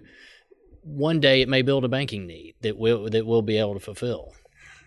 [0.84, 3.80] one day it may build a banking need that will that we'll be able to
[3.80, 4.34] fulfill.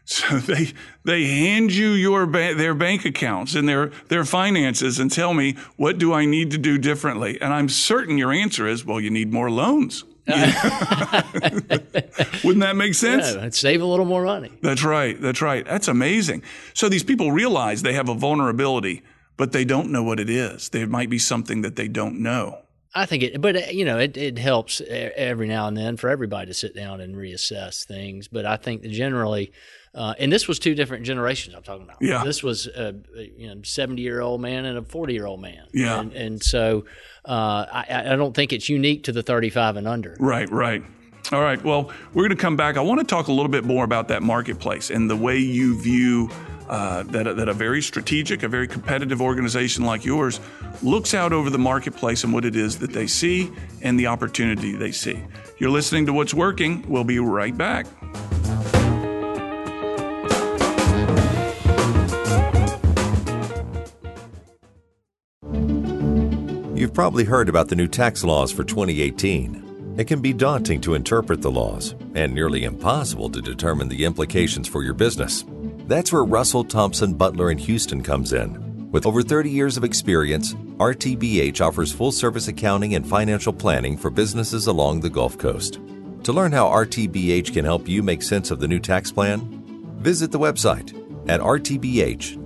[0.04, 0.72] So they
[1.04, 5.56] they hand you your ba- their bank accounts and their their finances and tell me
[5.76, 7.40] what do I need to do differently.
[7.40, 10.04] And I'm certain your answer is well you need more loans.
[10.26, 10.48] Wouldn't
[12.60, 13.34] that make sense?
[13.34, 14.52] Yeah, save a little more money.
[14.62, 15.20] That's right.
[15.20, 15.66] That's right.
[15.66, 16.44] That's amazing.
[16.72, 19.02] So these people realize they have a vulnerability
[19.36, 20.68] but they don't know what it is.
[20.68, 22.58] There might be something that they don't know.
[22.94, 26.08] I think it, but uh, you know, it, it helps every now and then for
[26.08, 28.28] everybody to sit down and reassess things.
[28.28, 29.52] But I think generally,
[29.94, 31.96] uh, and this was two different generations I'm talking about.
[32.00, 32.22] Yeah.
[32.22, 35.66] This was a, you know, 70 year old man and a 40 year old man.
[35.72, 36.00] Yeah.
[36.00, 36.84] And, and so
[37.24, 40.16] uh, I, I don't think it's unique to the 35 and under.
[40.20, 40.82] Right, right.
[41.32, 41.62] All right.
[41.64, 42.76] Well, we're going to come back.
[42.76, 45.80] I want to talk a little bit more about that marketplace and the way you
[45.80, 46.30] view
[46.68, 50.40] uh, that, that a very strategic, a very competitive organization like yours
[50.82, 53.50] looks out over the marketplace and what it is that they see
[53.82, 55.22] and the opportunity they see.
[55.58, 56.84] You're listening to What's Working.
[56.88, 57.86] We'll be right back.
[66.84, 69.94] You've probably heard about the new tax laws for 2018.
[69.96, 74.66] It can be daunting to interpret the laws and nearly impossible to determine the implications
[74.66, 75.44] for your business.
[75.86, 78.90] That's where Russell Thompson Butler in Houston comes in.
[78.90, 84.08] With over 30 years of experience, RTBH offers full service accounting and financial planning for
[84.08, 85.80] businesses along the Gulf Coast.
[86.22, 89.40] To learn how RTBH can help you make sense of the new tax plan,
[89.98, 90.94] visit the website
[91.28, 92.44] at rtbh.com.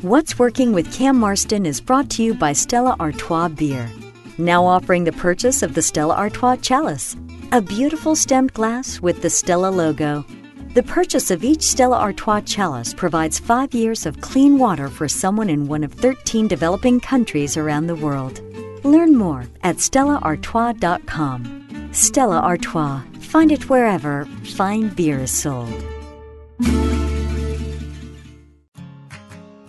[0.00, 3.90] What's Working with Cam Marston is brought to you by Stella Artois Beer.
[4.38, 7.14] Now offering the purchase of the Stella Artois Chalice,
[7.52, 10.24] a beautiful stemmed glass with the Stella logo.
[10.72, 15.50] The purchase of each Stella Artois chalice provides five years of clean water for someone
[15.50, 18.40] in one of 13 developing countries around the world.
[18.84, 21.90] Learn more at stellaartois.com.
[21.92, 23.02] Stella Artois.
[23.20, 24.24] Find it wherever
[24.56, 25.68] fine beer is sold.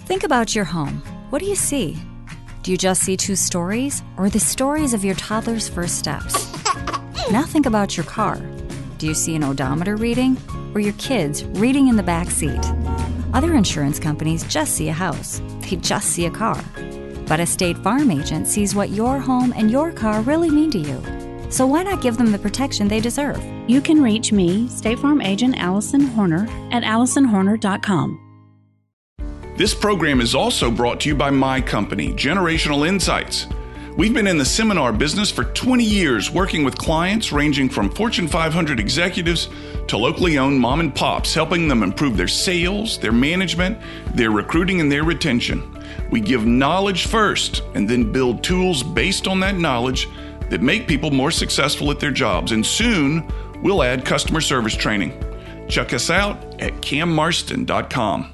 [0.05, 1.03] Think about your home.
[1.31, 1.97] What do you see?
[2.61, 6.52] Do you just see two stories or the stories of your toddler's first steps?
[7.31, 8.35] Now think about your car.
[8.97, 10.37] Do you see an odometer reading
[10.73, 12.59] or your kids reading in the back seat?
[13.33, 15.41] Other insurance companies just see a house.
[15.61, 16.63] They just see a car.
[17.27, 20.79] But a State Farm agent sees what your home and your car really mean to
[20.79, 21.01] you.
[21.49, 23.43] So why not give them the protection they deserve?
[23.67, 28.19] You can reach me, State Farm agent Allison Horner, at AllisonHorner.com.
[29.55, 33.47] This program is also brought to you by my company, Generational Insights.
[33.95, 38.27] We've been in the seminar business for 20 years, working with clients ranging from Fortune
[38.27, 39.49] 500 executives
[39.87, 43.77] to locally owned mom and pops, helping them improve their sales, their management,
[44.15, 45.61] their recruiting, and their retention.
[46.09, 50.09] We give knowledge first and then build tools based on that knowledge
[50.49, 52.51] that make people more successful at their jobs.
[52.51, 55.13] And soon, we'll add customer service training.
[55.69, 58.31] Check us out at cammarston.com.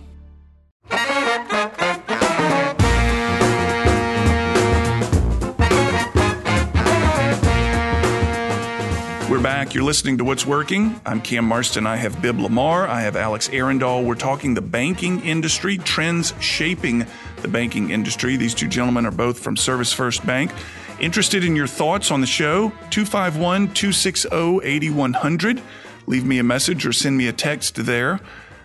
[9.69, 9.75] back.
[9.75, 10.99] You're listening to What's Working.
[11.05, 11.85] I'm Cam Marston.
[11.85, 12.87] I have Bibb Lamar.
[12.87, 14.03] I have Alex Arendall.
[14.03, 17.05] We're talking the banking industry, trends shaping
[17.43, 18.35] the banking industry.
[18.35, 20.51] These two gentlemen are both from ServisFirst Bank.
[20.99, 22.69] Interested in your thoughts on the show?
[22.89, 25.61] 251 260 8100.
[26.07, 28.19] Leave me a message or send me a text there.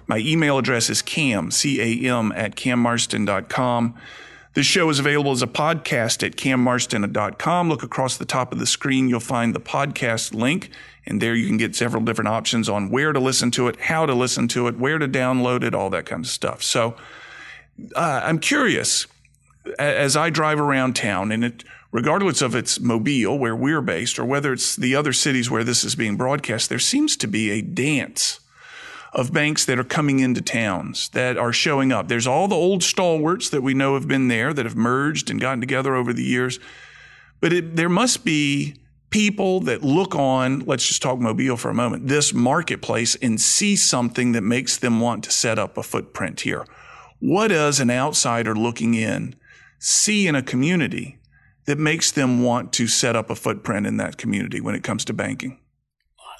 [0.06, 3.94] My email address is cam, C A M, at cammarston.com.
[4.54, 7.68] This show is available as a podcast at cammarston.com.
[7.68, 9.08] Look across the top of the screen.
[9.08, 10.70] You'll find the podcast link,
[11.06, 14.06] and there you can get several different options on where to listen to it, how
[14.06, 16.62] to listen to it, where to download it, all that kind of stuff.
[16.62, 16.96] So
[17.94, 19.06] uh, I'm curious
[19.78, 24.24] as I drive around town, and it, regardless of it's Mobile, where we're based, or
[24.24, 27.62] whether it's the other cities where this is being broadcast, there seems to be a
[27.62, 28.40] dance
[29.12, 32.08] of banks that are coming into towns that are showing up.
[32.08, 35.40] There's all the old stalwarts that we know have been there that have merged and
[35.40, 36.58] gotten together over the years.
[37.40, 38.74] But it, there must be
[39.14, 43.76] people that look on, let's just talk Mobile for a moment, this marketplace and see
[43.76, 46.66] something that makes them want to set up a footprint here.
[47.20, 49.36] What does an outsider looking in
[49.78, 51.20] see in a community
[51.66, 55.04] that makes them want to set up a footprint in that community when it comes
[55.04, 55.60] to banking?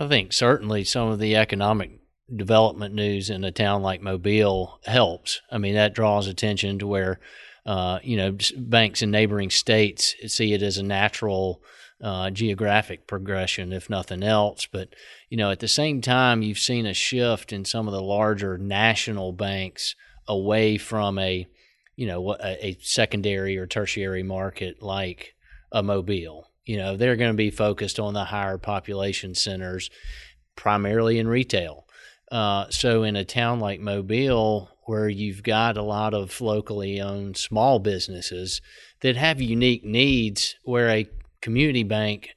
[0.00, 2.00] I think certainly some of the economic
[2.34, 5.40] development news in a town like Mobile helps.
[5.48, 7.20] I mean, that draws attention to where,
[7.66, 11.62] uh, you know, banks in neighboring states see it as a natural
[12.05, 14.67] uh, geographic progression, if nothing else.
[14.71, 14.95] But,
[15.29, 18.59] you know, at the same time, you've seen a shift in some of the larger
[18.59, 19.97] national banks
[20.29, 21.47] away from a,
[21.97, 25.35] you know, a, a secondary or tertiary market like
[25.73, 26.51] a Mobile.
[26.64, 29.90] You know, they're going to be focused on the higher population centers,
[30.57, 31.85] primarily in retail
[32.31, 37.37] uh, so in a town like Mobile, where you've got a lot of locally owned
[37.37, 38.61] small businesses
[39.01, 41.09] that have unique needs, where a
[41.44, 42.30] community bank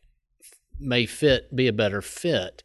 [0.79, 2.61] may fit be a better fit,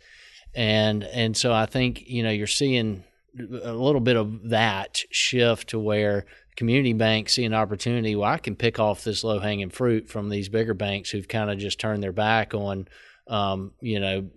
[0.55, 3.05] and and so I think you know you're seeing
[3.39, 6.27] a little bit of that shift to where
[6.57, 8.17] community banks see an opportunity.
[8.17, 11.49] Well, I can pick off this low hanging fruit from these bigger banks who've kind
[11.49, 12.89] of just turned their back on,
[13.29, 14.29] um, you know,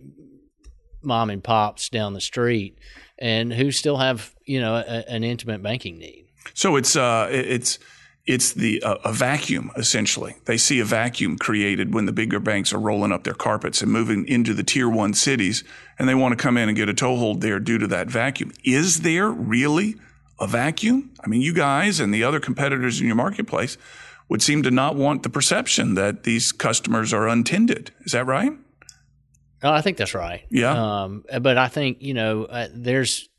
[1.02, 2.78] mom and pops down the street
[3.18, 6.28] and who still have you know a, an intimate banking need.
[6.54, 7.80] So it's uh, it's
[8.26, 10.36] it's the uh, a vacuum essentially.
[10.46, 13.92] They see a vacuum created when the bigger banks are rolling up their carpets and
[13.92, 15.64] moving into the tier one cities,
[16.00, 18.52] and they want to come in and get a toehold there due to that vacuum.
[18.64, 19.96] Is there really
[20.40, 21.14] a vacuum?
[21.24, 23.78] I mean, you guys and the other competitors in your marketplace
[24.28, 27.92] would seem to not want the perception that these customers are untended.
[28.02, 28.52] Is that right?
[29.64, 30.46] Oh, I think that's right.
[30.50, 31.04] Yeah.
[31.04, 33.30] Um, but I think you know uh, there's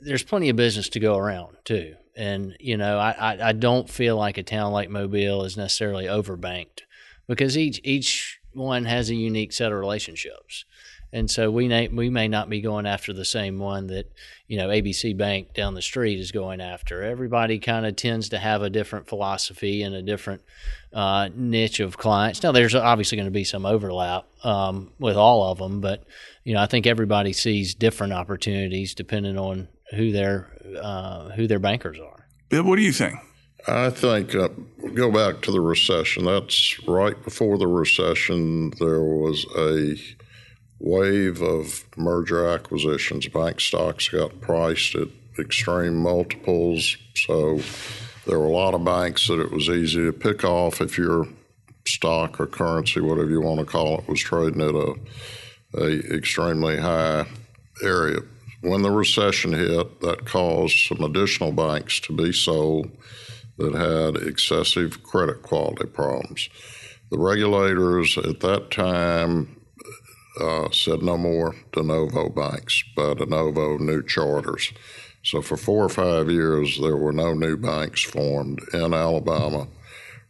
[0.00, 3.88] there's plenty of business to go around too, and you know I, I, I don't
[3.88, 6.80] feel like a town like Mobile is necessarily overbanked
[7.26, 10.64] because each each one has a unique set of relationships
[11.14, 14.12] and so we may, we may not be going after the same one that
[14.48, 17.04] you know ABC Bank down the street is going after.
[17.04, 20.42] Everybody kind of tends to have a different philosophy and a different
[20.92, 22.42] uh, niche of clients.
[22.42, 26.02] Now, there's obviously going to be some overlap um, with all of them, but
[26.42, 31.58] you know I think everybody sees different opportunities depending on who their uh, who their
[31.58, 32.26] bankers are.
[32.48, 33.18] Bill, what do you think?
[33.66, 34.48] I think uh,
[34.92, 36.24] go back to the recession.
[36.24, 38.72] That's right before the recession.
[38.78, 39.96] There was a
[40.78, 43.26] wave of merger acquisitions.
[43.28, 45.08] Bank stocks got priced at
[45.38, 46.96] extreme multiples.
[47.14, 47.60] So
[48.26, 51.26] there were a lot of banks that it was easy to pick off if your
[51.86, 54.94] stock or currency, whatever you want to call it, was trading at a,
[55.78, 57.26] a extremely high
[57.82, 58.20] area.
[58.64, 62.90] When the recession hit, that caused some additional banks to be sold
[63.58, 66.48] that had excessive credit quality problems.
[67.10, 69.60] The regulators at that time
[70.40, 74.72] uh, said no more de novo banks, but de novo new charters.
[75.22, 79.68] So for four or five years, there were no new banks formed in Alabama.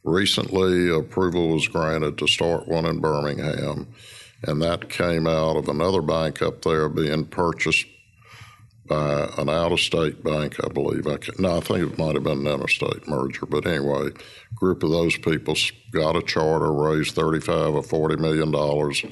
[0.03, 3.95] Recently, approval was granted to start one in Birmingham,
[4.43, 7.87] and that came out of another bank up there being purchased
[8.87, 11.07] by an out-of-state bank, I believe.
[11.07, 14.55] I can, no, I think it might have been an interstate merger, but anyway, a
[14.55, 15.55] group of those people
[15.91, 19.05] got a charter, raised thirty-five or forty million dollars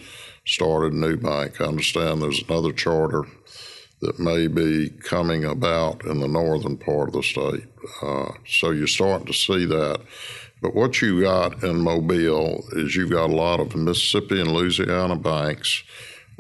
[0.44, 1.60] started a new bank.
[1.60, 3.24] I understand there's another charter
[4.00, 7.64] that may be coming about in the northern part of the state.
[8.02, 10.00] Uh, so you're starting to see that.
[10.60, 15.16] But what you got in Mobile is you've got a lot of Mississippi and Louisiana
[15.16, 15.84] banks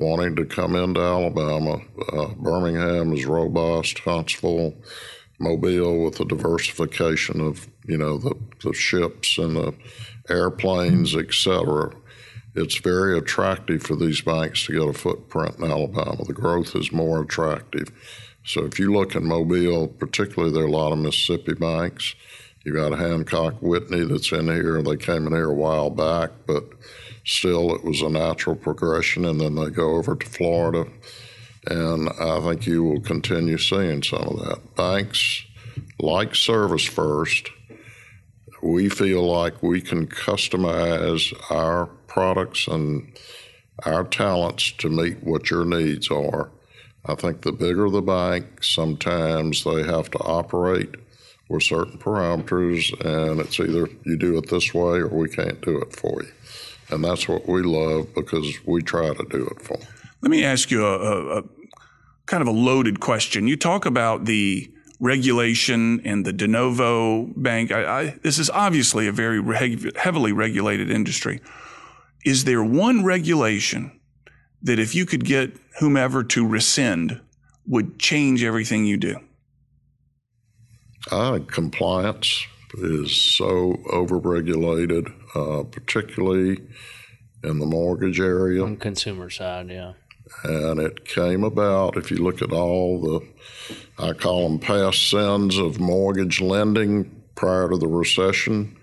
[0.02, 1.80] wanting to come into Alabama.
[2.12, 4.74] Uh, Birmingham is robust, Huntsville,
[5.38, 9.74] Mobile with the diversification of you know the, the ships and the
[10.28, 11.92] airplanes, etc
[12.54, 16.24] it's very attractive for these banks to get a footprint in Alabama.
[16.24, 17.90] The growth is more attractive.
[18.44, 22.14] So if you look in Mobile, particularly there are a lot of Mississippi banks.
[22.64, 24.82] You got a Hancock Whitney that's in here.
[24.82, 26.64] They came in here a while back, but
[27.24, 29.24] still it was a natural progression.
[29.24, 30.86] And then they go over to Florida.
[31.66, 34.74] And I think you will continue seeing some of that.
[34.74, 35.44] Banks
[35.98, 37.48] like ServisFirst.
[38.62, 43.16] We feel like we can customize our products and
[43.84, 46.50] our talents to meet what your needs are.
[47.04, 50.94] I think the bigger the bank, sometimes they have to operate
[51.48, 55.78] with certain parameters, and it's either you do it this way or we can't do
[55.78, 56.30] it for you.
[56.92, 59.88] And that's what we love because we try to do it for them.
[60.20, 61.42] Let me ask you a, a, a
[62.26, 63.48] kind of a loaded question.
[63.48, 64.70] You talk about the
[65.00, 67.72] regulation and the de novo bank.
[67.72, 71.40] I, I, this is obviously a very reg- heavily regulated industry.
[72.24, 73.98] Is there one regulation
[74.62, 77.20] that if you could get whomever to rescind
[77.66, 79.16] would change everything you do?
[81.10, 86.58] Uh, compliance is so overregulated, uh, particularly
[87.44, 88.62] in the mortgage area.
[88.62, 89.92] On consumer side, yeah.
[90.44, 93.28] And it came about, if you look at all the,
[93.98, 98.76] I call them past sins of mortgage lending prior to the recession,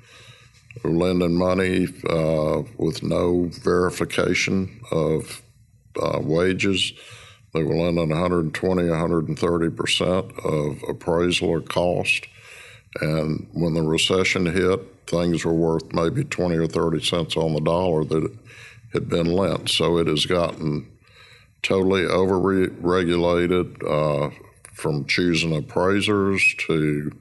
[0.84, 5.42] lending money uh, with no verification of
[6.02, 6.94] uh, wages.
[7.54, 12.28] They were lending 120, 130 percent of appraisal or cost.
[13.02, 17.62] And when the recession hit, things were worth maybe 20 or 30 cents on the
[17.62, 18.36] dollar that
[18.94, 19.70] had been lent.
[19.70, 20.90] So it has gotten
[21.62, 24.30] totally over-regulated uh,
[24.74, 27.12] from choosing appraisers to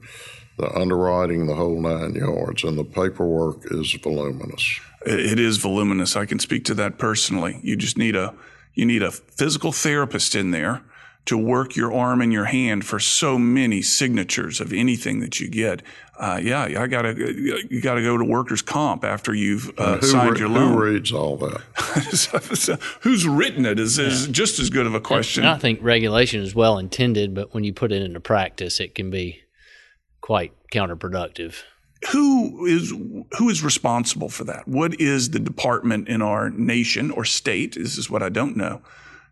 [0.57, 4.79] the underwriting, the whole nine yards, and the paperwork is voluminous.
[5.05, 6.15] It is voluminous.
[6.15, 7.59] I can speak to that personally.
[7.63, 8.33] You just need a
[8.73, 10.83] you need a physical therapist in there
[11.29, 15.47] to work your arm and your hand for so many signatures of anything that you
[15.47, 15.83] get.
[16.17, 17.13] Uh, yeah, I gotta
[17.69, 20.73] you gotta go to workers' comp after you've uh, signed re- your loan.
[20.73, 21.61] Who reads all that?
[22.57, 24.31] so, who's written it is, is yeah.
[24.31, 25.43] just as good of a question.
[25.43, 28.95] And I think regulation is well intended, but when you put it into practice, it
[28.95, 29.39] can be
[30.21, 31.61] quite counterproductive.
[32.11, 32.89] who is
[33.37, 34.67] who is responsible for that?
[34.67, 37.75] What is the department in our nation or state?
[37.75, 38.81] This is what I don't know.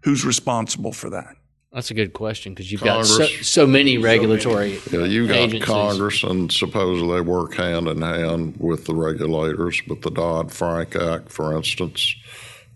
[0.04, 1.38] Who's responsible for that?
[1.78, 3.20] That's a good question because you've Congress.
[3.20, 4.80] got so, so many regulatory.
[4.92, 5.64] Yeah, you've got agencies.
[5.64, 9.80] Congress, and supposedly they work hand in hand with the regulators.
[9.88, 12.16] But the Dodd Frank Act, for instance,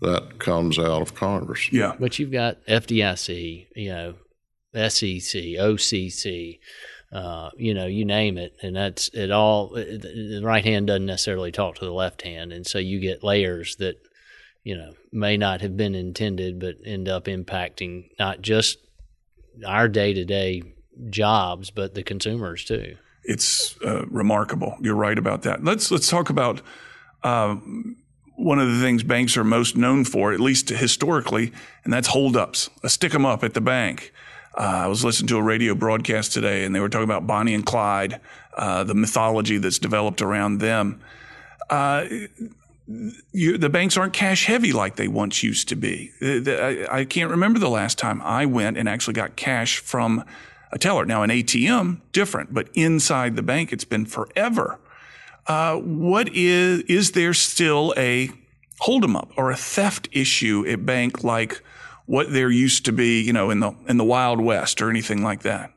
[0.02, 1.72] that comes out of Congress.
[1.72, 4.14] Yeah, but you've got FDIC, you know,
[4.72, 6.60] SEC, OCC,
[7.12, 9.32] uh, you know, you name it, and that's it.
[9.32, 13.24] All the right hand doesn't necessarily talk to the left hand, and so you get
[13.24, 14.00] layers that
[14.62, 18.78] you know may not have been intended, but end up impacting not just
[19.66, 20.62] our day to day
[21.10, 22.96] jobs, but the consumers too.
[23.24, 24.76] It's uh, remarkable.
[24.80, 25.64] You're right about that.
[25.64, 26.60] Let's let's talk about.
[27.22, 27.56] Uh,
[28.36, 31.52] one of the things banks are most known for, at least historically,
[31.84, 32.70] and that's holdups.
[32.82, 34.12] A stick 'em up at the bank.
[34.58, 37.54] Uh, I was listening to a radio broadcast today, and they were talking about Bonnie
[37.54, 38.20] and Clyde,
[38.56, 41.00] uh, the mythology that's developed around them.
[43.32, 46.10] You, the banks aren't cash heavy like they once used to be.
[46.20, 50.24] I, can't remember the last time I went and actually got cash from
[50.72, 51.04] a teller.
[51.04, 54.80] Now, an ATM, different, but inside the bank, it's been forever.
[55.46, 58.30] Uh, what is is there still a
[58.80, 61.62] hold 'em up or a theft issue at bank like
[62.06, 65.22] what there used to be, you know, in the in the Wild West or anything
[65.22, 65.72] like that?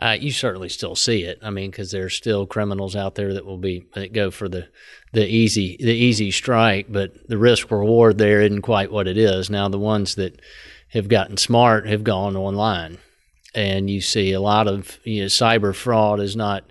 [0.00, 1.40] Uh, you certainly still see it.
[1.42, 4.68] I mean, because there's still criminals out there that will be that go for the
[5.12, 9.50] the easy the easy strike, but the risk reward there isn't quite what it is.
[9.50, 10.40] Now, the ones that
[10.90, 12.98] have gotten smart have gone online,
[13.54, 16.64] and you see a lot of you know, cyber fraud is not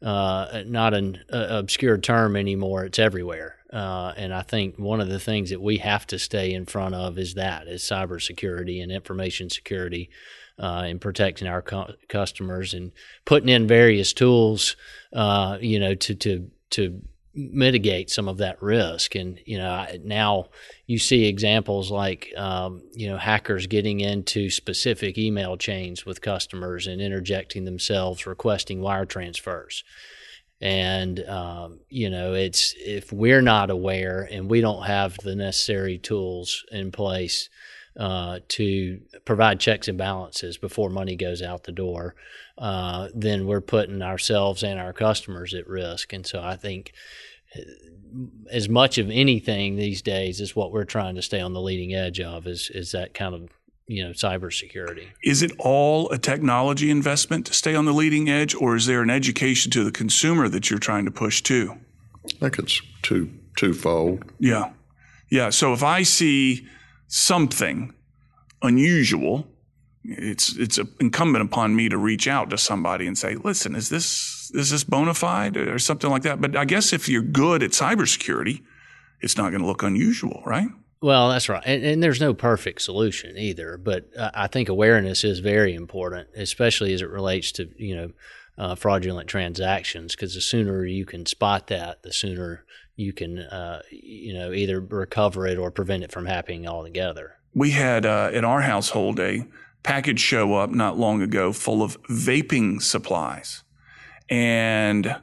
[0.00, 2.84] uh, not an uh, obscure term anymore.
[2.84, 3.56] It's everywhere.
[3.72, 6.94] Uh, and I think one of the things that we have to stay in front
[6.94, 10.08] of is that is cybersecurity and information security,
[10.58, 11.62] uh, and protecting our
[12.08, 12.92] customers and
[13.24, 14.76] putting in various tools,
[15.12, 17.00] uh, you know, to to to
[17.34, 19.14] mitigate some of that risk.
[19.14, 20.48] And you know, now
[20.86, 26.86] you see examples like um, you know hackers getting into specific email chains with customers
[26.86, 29.84] and interjecting themselves, requesting wire transfers
[30.60, 35.98] and um, you know it's if we're not aware and we don't have the necessary
[35.98, 37.48] tools in place
[37.98, 42.14] uh, to provide checks and balances before money goes out the door,
[42.56, 46.12] uh, then we're putting ourselves and our customers at risk.
[46.12, 46.92] And so I think
[47.56, 47.60] uh,
[48.50, 51.92] as much of anything these days is what we're trying to stay on the leading
[51.92, 53.48] edge of is is that kind of
[53.88, 55.08] you know cybersecurity.
[55.24, 59.02] Is it all a technology investment to stay on the leading edge, or is there
[59.02, 61.76] an education to the consumer that you're trying to push too?
[62.26, 64.24] I think it's two twofold.
[64.38, 64.70] Yeah,
[65.30, 65.50] yeah.
[65.50, 66.66] So if I see
[67.08, 67.92] something
[68.62, 69.48] unusual,
[70.04, 74.50] it's it's incumbent upon me to reach out to somebody and say, "Listen, is this
[74.54, 77.72] is this bona fide or something like that?" But I guess if you're good at
[77.72, 78.62] cybersecurity,
[79.20, 80.68] it's not going to look unusual, right?
[81.00, 83.76] Well, that's right, and, and, there's no perfect solution either.
[83.76, 88.10] But I think awareness is very important, especially as it relates to you know
[88.56, 90.16] uh, fraudulent transactions.
[90.16, 92.64] Because the sooner you can spot that, the sooner
[92.98, 97.36] you can uh, you know either recover it or prevent it from happening altogether.
[97.54, 99.46] We had uh, in our household a
[99.82, 103.62] package show up not long ago full of vaping supplies,
[104.28, 105.16] and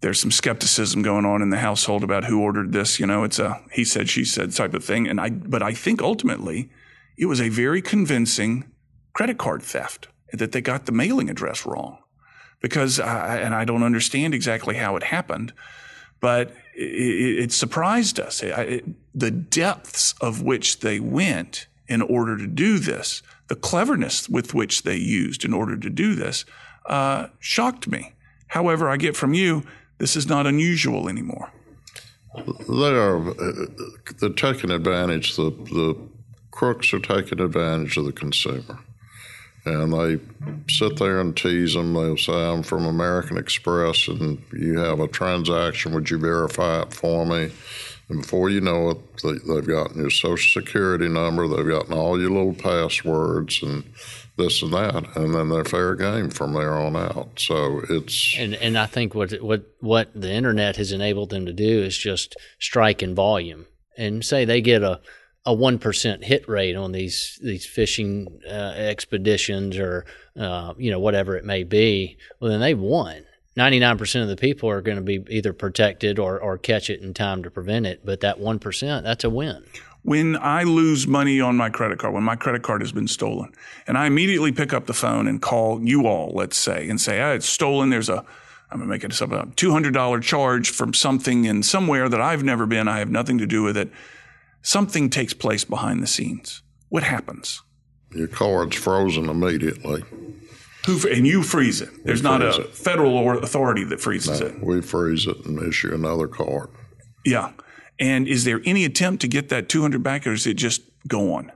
[0.00, 3.00] there's some skepticism going on in the household about who ordered this.
[3.00, 5.08] You know, it's a he said, she said type of thing.
[5.08, 6.70] And I, but I think ultimately
[7.16, 8.70] it was a very convincing
[9.12, 11.98] credit card theft that they got the mailing address wrong
[12.60, 15.52] because, I, and I don't understand exactly how it happened,
[16.20, 18.42] but it, it surprised us.
[18.42, 24.54] It, the depths of which they went in order to do this, the cleverness with
[24.54, 26.44] which they used in order to do this,
[26.86, 28.12] uh, shocked me.
[28.48, 29.64] However, I get from you
[29.98, 31.50] this is not unusual anymore.
[32.36, 33.34] They are
[34.20, 35.36] they're taking advantage.
[35.36, 35.96] The the
[36.50, 38.78] crooks are taking advantage of the consumer,
[39.64, 40.18] and they
[40.68, 41.94] sit there and tease them.
[41.94, 45.92] They'll say, "I'm from American Express, and you have a transaction.
[45.92, 47.50] Would you verify it for me?"
[48.08, 51.46] And before you know it, they, have gotten your social security number.
[51.46, 53.84] They've gotten all your little passwords, and
[54.38, 57.28] this and that, and then they're fair game from there on out.
[57.36, 61.52] So it's and and I think what what what the internet has enabled them to
[61.52, 63.66] do is just strike in volume
[63.98, 65.00] and say they get a
[65.44, 70.04] a one percent hit rate on these these fishing uh, expeditions or
[70.38, 72.18] uh, you know whatever it may be.
[72.40, 73.24] Well, then they've won.
[73.56, 77.12] 99% of the people are going to be either protected or, or catch it in
[77.12, 78.06] time to prevent it.
[78.06, 79.64] But that 1%, that's a win
[80.08, 83.52] when I lose money on my credit card, when my credit card has been stolen,
[83.86, 87.20] and I immediately pick up the phone and call you all, let's say, and say,
[87.20, 87.90] oh, it's stolen.
[87.90, 88.24] There's a
[88.70, 92.66] I'm going to make it a $200 charge from something in somewhere that I've never
[92.66, 92.86] been.
[92.86, 93.90] I have nothing to do with it.
[94.72, 96.60] Something takes place behind the scenes.
[96.90, 97.62] What happens?
[98.14, 100.04] Your card's frozen immediately.
[100.84, 101.88] Who, and you freeze it.
[102.04, 102.74] There's We not a it.
[102.74, 104.62] federal authority that freezes No, it.
[104.62, 106.68] we freeze it and issue another card.
[107.24, 107.52] Yeah.
[107.98, 111.50] And is there any attempt to get that 200 back or is it just gone?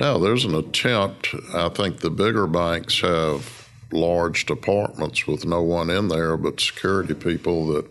[0.00, 1.36] No, there's an attempt.
[1.54, 7.14] I think the bigger banks have large departments with no one in there but security
[7.14, 7.86] people that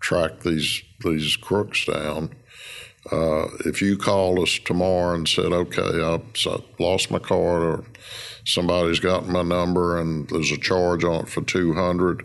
[0.00, 2.34] track these these crooks down.
[3.12, 7.84] Uh, if you called us tomorrow and said, "Okay, I so- lost my card," or
[8.44, 12.24] somebody's got my number and there's a charge on it for two hundred,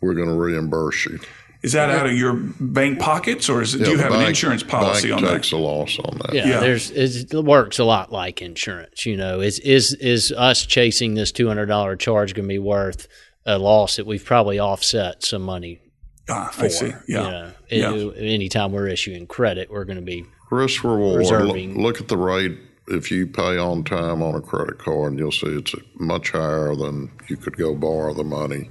[0.00, 1.18] we're going to reimburse you.
[1.62, 4.26] Is that out of your bank pockets or is it, do you the have an
[4.26, 5.34] insurance policy bank on that?
[5.34, 6.34] takes a loss on that.
[6.34, 6.60] Yeah, Yeah.
[6.60, 9.06] there's it's, it works a lot like insurance.
[9.06, 12.58] You know, is is is us chasing this two hundred dollar charge going to be
[12.58, 13.06] worth
[13.46, 15.80] a loss that we've probably offset some money
[16.28, 16.64] Ah, for?
[16.64, 16.92] I see.
[17.08, 17.50] Yeah.
[17.68, 17.94] You know, Yeah.
[17.94, 21.24] It- anytime we're issuing credit, we're going to be Risk reward.
[21.26, 22.58] Look, look at the rate
[22.88, 27.10] if you pay on time on a credit card, you'll see it's much higher than
[27.28, 28.68] you could go borrow the money.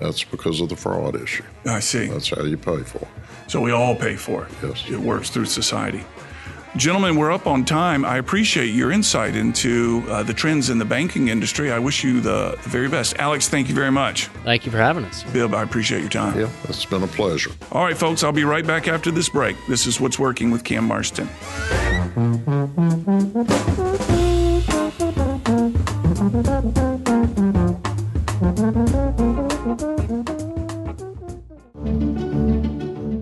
[0.00, 1.44] That's because of the fraud issue.
[1.64, 2.06] I see.
[2.06, 3.08] That's how you pay for it.
[3.46, 4.50] So we all pay for it.
[4.62, 4.84] Yes.
[4.90, 6.04] It works through society.
[6.76, 8.04] Gentlemen, we're up on time.
[8.04, 11.72] I appreciate your insight into uh, the trends in the banking industry.
[11.72, 13.16] I wish you the, the very best.
[13.16, 14.26] Alex, thank you very much.
[14.44, 15.24] thank you for having us.
[15.24, 16.38] Bill, I appreciate your time.
[16.38, 17.50] Yeah, it's been a pleasure.
[17.72, 19.56] All right, folks, I'll be right back after this break.
[19.68, 21.28] This is What's Working with Cam Marston.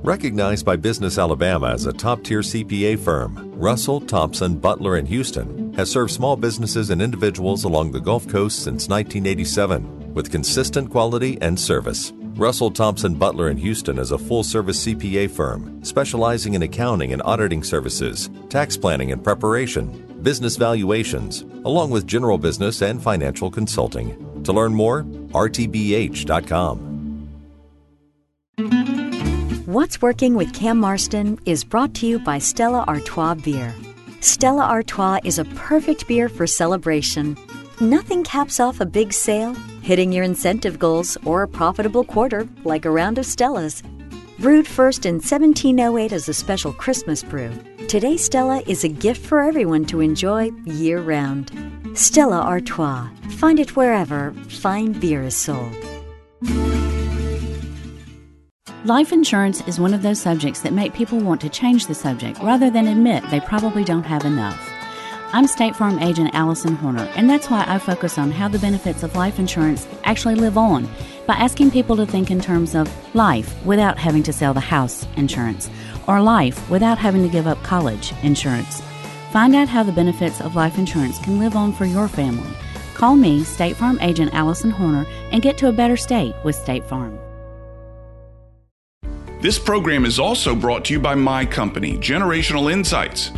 [0.05, 5.73] Recognized by Business Alabama as a top tier CPA firm, Russell, Thompson, Butler, and Houston
[5.73, 11.39] has served small businesses and individuals along the Gulf Coast since 1987 with consistent quality
[11.41, 12.13] and service.
[12.37, 17.23] Russell, Thompson, Butler, and Houston is a full service CPA firm specializing in accounting and
[17.23, 24.43] auditing services, tax planning and preparation, business valuations, along with general business and financial consulting.
[24.45, 26.91] To learn more, rtbh.com.
[29.75, 33.75] What's Working with Cam Marston is brought to you by Stella Artois Beer.
[34.21, 37.37] Stella Artois is a perfect beer for celebration.
[37.81, 39.53] Nothing caps off a big sale,
[39.83, 43.83] hitting your incentive goals, or a profitable quarter like a round of Stella's.
[44.39, 47.51] Brewed first in 1708 as a special Christmas brew,
[47.89, 51.51] today Stella is a gift for everyone to enjoy year round.
[51.95, 53.09] Stella Artois.
[53.39, 55.75] Find it wherever fine beer is sold.
[58.85, 62.39] Life insurance is one of those subjects that make people want to change the subject
[62.41, 64.71] rather than admit they probably don't have enough.
[65.33, 69.03] I'm State Farm agent Allison Horner, and that's why I focus on how the benefits
[69.03, 70.87] of life insurance actually live on
[71.27, 75.07] by asking people to think in terms of life without having to sell the house
[75.17, 75.71] insurance,
[76.07, 78.83] or life without having to give up college insurance.
[79.33, 82.55] Find out how the benefits of life insurance can live on for your family.
[82.93, 86.85] Call me, State Farm agent Allison Horner, and get to a better state with State
[86.85, 87.19] Farm.
[89.45, 93.31] This program is also brought to you by my company, Generational Insights.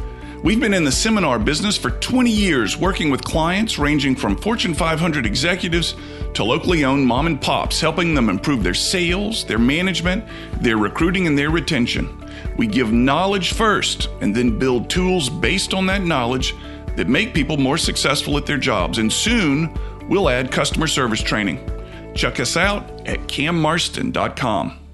[0.45, 4.73] We've been in the seminar business for 20 years, working with clients ranging from Fortune
[4.73, 5.97] 500 executives
[6.35, 10.25] to locally owned mom and pops, helping them improve their sales, their management,
[10.63, 12.25] their recruiting, and their retention.
[12.57, 16.55] We give knowledge first and then build tools based on that knowledge
[16.95, 18.99] that make people more successful at their jobs.
[18.99, 19.77] And soon,
[20.09, 21.69] we'll add customer service training.
[22.15, 24.86] Check us out at cammarston.com.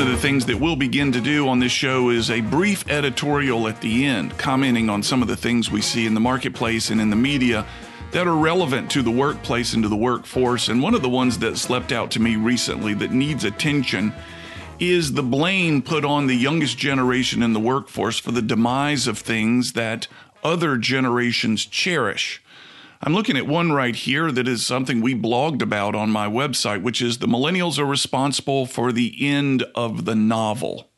[0.00, 3.68] of the things that we'll begin to do on this show is a brief editorial
[3.68, 7.00] at the end, commenting on some of the things we see in the marketplace and
[7.00, 7.66] in the media
[8.12, 10.68] that are relevant to the workplace and to the workforce.
[10.68, 14.14] And one of the ones that slept out to me recently that needs attention
[14.78, 19.18] is the blame put on the youngest generation in the workforce for the demise of
[19.18, 20.08] things that
[20.42, 22.42] other generations cherish.
[23.02, 26.82] I'm looking at one right here that is something we blogged about on my website,
[26.82, 30.90] which is the millennials are responsible for the end of the novel.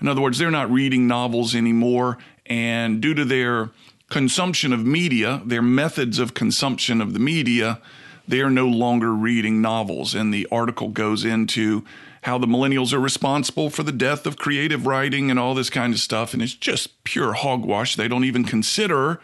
[0.00, 3.70] In other words, they're not reading novels anymore, and due to their
[4.10, 7.80] consumption of media, their methods of consumption of the media,
[8.28, 10.14] they are no longer reading novels.
[10.14, 11.84] And the article goes into
[12.22, 15.92] how the millennials are responsible for the death of creative writing and all this kind
[15.92, 16.32] of stuff.
[16.32, 17.96] And it's just pure hogwash.
[17.96, 19.20] They don't even consider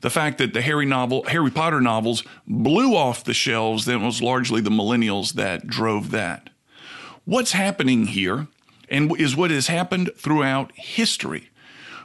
[0.00, 4.06] the fact that the Harry novel, Harry Potter novels blew off the shelves, then it
[4.06, 6.50] was largely the millennials that drove that.
[7.24, 8.46] What's happening here
[8.88, 11.50] and is what has happened throughout history.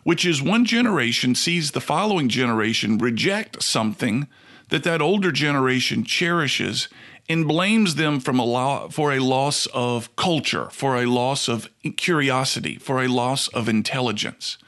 [0.04, 4.28] which is one generation sees the following generation reject something
[4.70, 6.88] that that older generation cherishes
[7.28, 11.68] and blames them from a lo- for a loss of culture, for a loss of
[11.98, 14.60] curiosity, for a loss of intelligence.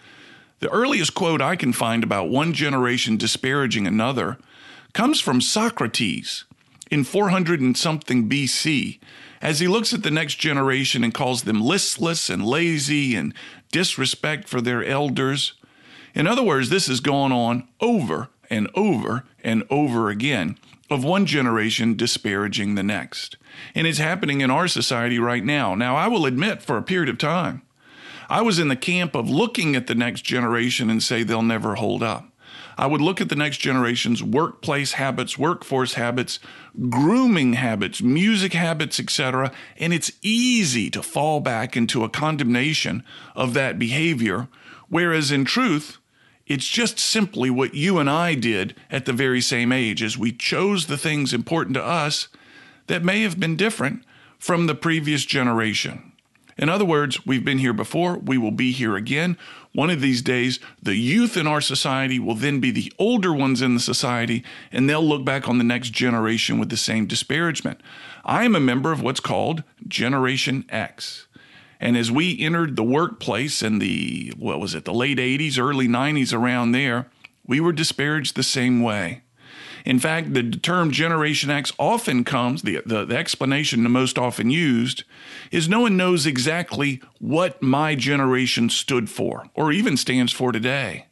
[0.59, 4.37] The earliest quote I can find about one generation disparaging another
[4.93, 6.45] comes from Socrates
[6.89, 8.99] in 400 and something BC
[9.41, 13.33] as he looks at the next generation and calls them listless and lazy and
[13.71, 15.53] disrespect for their elders.
[16.15, 20.57] In other words, this has gone on over and over and over again
[20.89, 23.37] of one generation disparaging the next.
[23.75, 25.75] And it's happening in our society right now.
[25.75, 27.61] Now, I will admit, for a period of time,
[28.29, 31.75] I was in the camp of looking at the next generation and say they'll never
[31.75, 32.25] hold up.
[32.77, 36.39] I would look at the next generation's workplace habits, workforce habits,
[36.89, 43.03] grooming habits, music habits, etc., and it's easy to fall back into a condemnation
[43.35, 44.47] of that behavior,
[44.89, 45.97] whereas in truth,
[46.45, 50.31] it's just simply what you and I did at the very same age as we
[50.31, 52.27] chose the things important to us
[52.85, 54.03] that may have been different
[54.37, 56.06] from the previous generation.
[56.57, 59.37] In other words, we've been here before, we will be here again.
[59.73, 63.61] One of these days, the youth in our society will then be the older ones
[63.61, 67.81] in the society, and they'll look back on the next generation with the same disparagement.
[68.25, 71.27] I am a member of what's called Generation X.
[71.79, 75.87] And as we entered the workplace in the, what was it, the late 80s, early
[75.87, 77.07] 90s, around there,
[77.45, 79.21] we were disparaged the same way.
[79.87, 84.49] In fact, the term Generation X often comes, the, the, the, explanation the most often
[84.49, 85.05] used
[85.49, 91.05] is no one knows exactly what my generation stood for or even stands for today.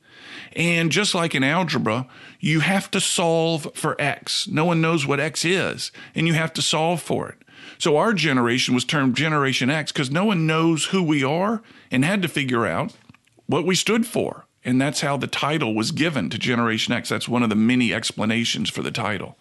[0.58, 2.06] And just like in algebra,
[2.42, 4.46] you have to solve for X.
[4.46, 7.38] No one knows what X is, and you have to solve for it.
[7.78, 12.04] So our generation was termed Generation X because no one knows who we are and
[12.04, 12.94] had to figure out
[13.48, 14.45] what we stood for.
[14.66, 17.10] And that's how the title was given to Generation X.
[17.10, 19.38] That's one of the many explanations for the title.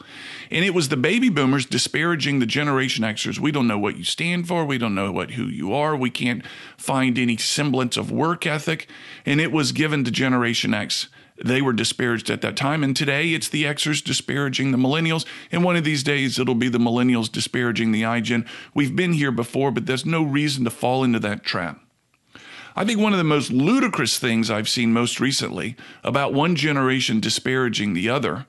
[0.50, 3.38] And it was the baby boomers disparaging the Generation Xers.
[3.38, 4.66] We don't know what you stand for.
[4.66, 5.96] We don't know what who you are.
[5.96, 6.44] We can't
[6.76, 8.86] find any semblance of work ethic.
[9.24, 11.08] And it was given to Generation X
[11.42, 12.84] they were disparaged at that time.
[12.84, 15.26] And today it's the Xers disparaging the millennials.
[15.50, 18.46] And one of these days it'll be the millennials disparaging the iGen.
[18.72, 21.83] We've been here before, but there's no reason to fall into that trap.
[22.76, 27.20] I think one of the most ludicrous things I've seen most recently about one generation
[27.20, 28.46] disparaging the other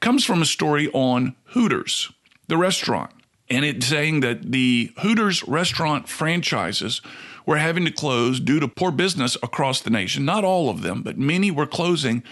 [0.00, 2.12] comes from a story on Hooters,
[2.48, 3.10] the restaurant.
[3.48, 7.00] And it's saying that the Hooters restaurant franchises
[7.46, 10.24] were having to close due to poor business across the nation.
[10.24, 12.22] Not all of them, but many were closing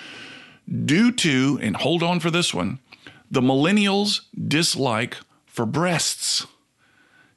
[0.85, 2.81] due to, and hold on for this one,
[3.31, 5.17] the millennials' dislike
[5.47, 6.47] for breasts.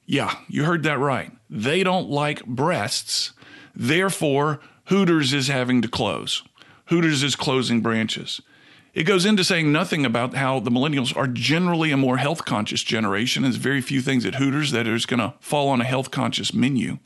[0.06, 1.32] Yeah, you heard that right.
[1.50, 3.32] They don't like breasts.
[3.80, 6.42] Therefore, Hooters is having to close.
[6.86, 8.42] Hooters is closing branches.
[8.96, 12.82] It goes into saying nothing about how the millennials are generally a more health conscious
[12.82, 13.44] generation.
[13.44, 16.56] There's very few things at Hooters that is going to fall on a health conscious
[16.56, 16.98] menu.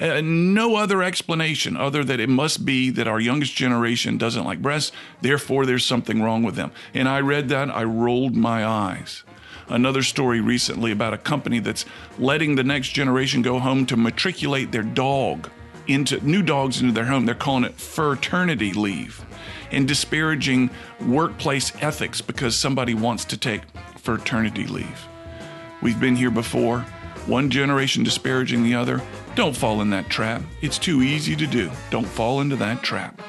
[0.00, 4.60] Uh, no other explanation other that it must be that our youngest generation doesn't like
[4.60, 4.90] breasts,
[5.20, 6.72] therefore there's something wrong with them.
[6.94, 9.22] And I read that, I rolled my eyes.
[9.68, 11.84] Another story recently about a company that's
[12.18, 15.50] letting the next generation go home to matriculate their dog
[15.88, 17.26] into new dogs into their home.
[17.26, 19.24] They're calling it fraternity leave
[19.70, 20.70] and disparaging
[21.06, 23.62] workplace ethics because somebody wants to take
[23.96, 25.08] fraternity leave.
[25.82, 26.80] We've been here before,
[27.26, 29.00] one generation disparaging the other.
[29.34, 30.42] Don't fall in that trap.
[30.62, 31.70] It's too easy to do.
[31.90, 33.20] Don't fall into that trap.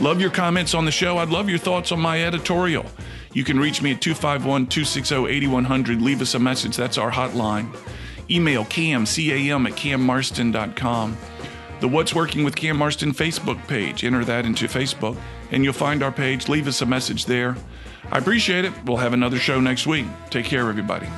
[0.00, 1.18] Love your comments on the show.
[1.18, 2.86] I'd love your thoughts on my editorial.
[3.32, 6.02] You can reach me at 251 260 8100.
[6.02, 6.76] Leave us a message.
[6.76, 7.74] That's our hotline.
[8.30, 11.16] Email cam, C-A-M, at cammarston.com.
[11.82, 14.04] The What's Working with Cam Marston Facebook page.
[14.04, 15.16] Enter that into Facebook,
[15.50, 16.48] and you'll find our page.
[16.48, 17.56] Leave us a message there.
[18.12, 18.72] I appreciate it.
[18.84, 20.06] We'll have another show next week.
[20.30, 21.08] Take care, everybody.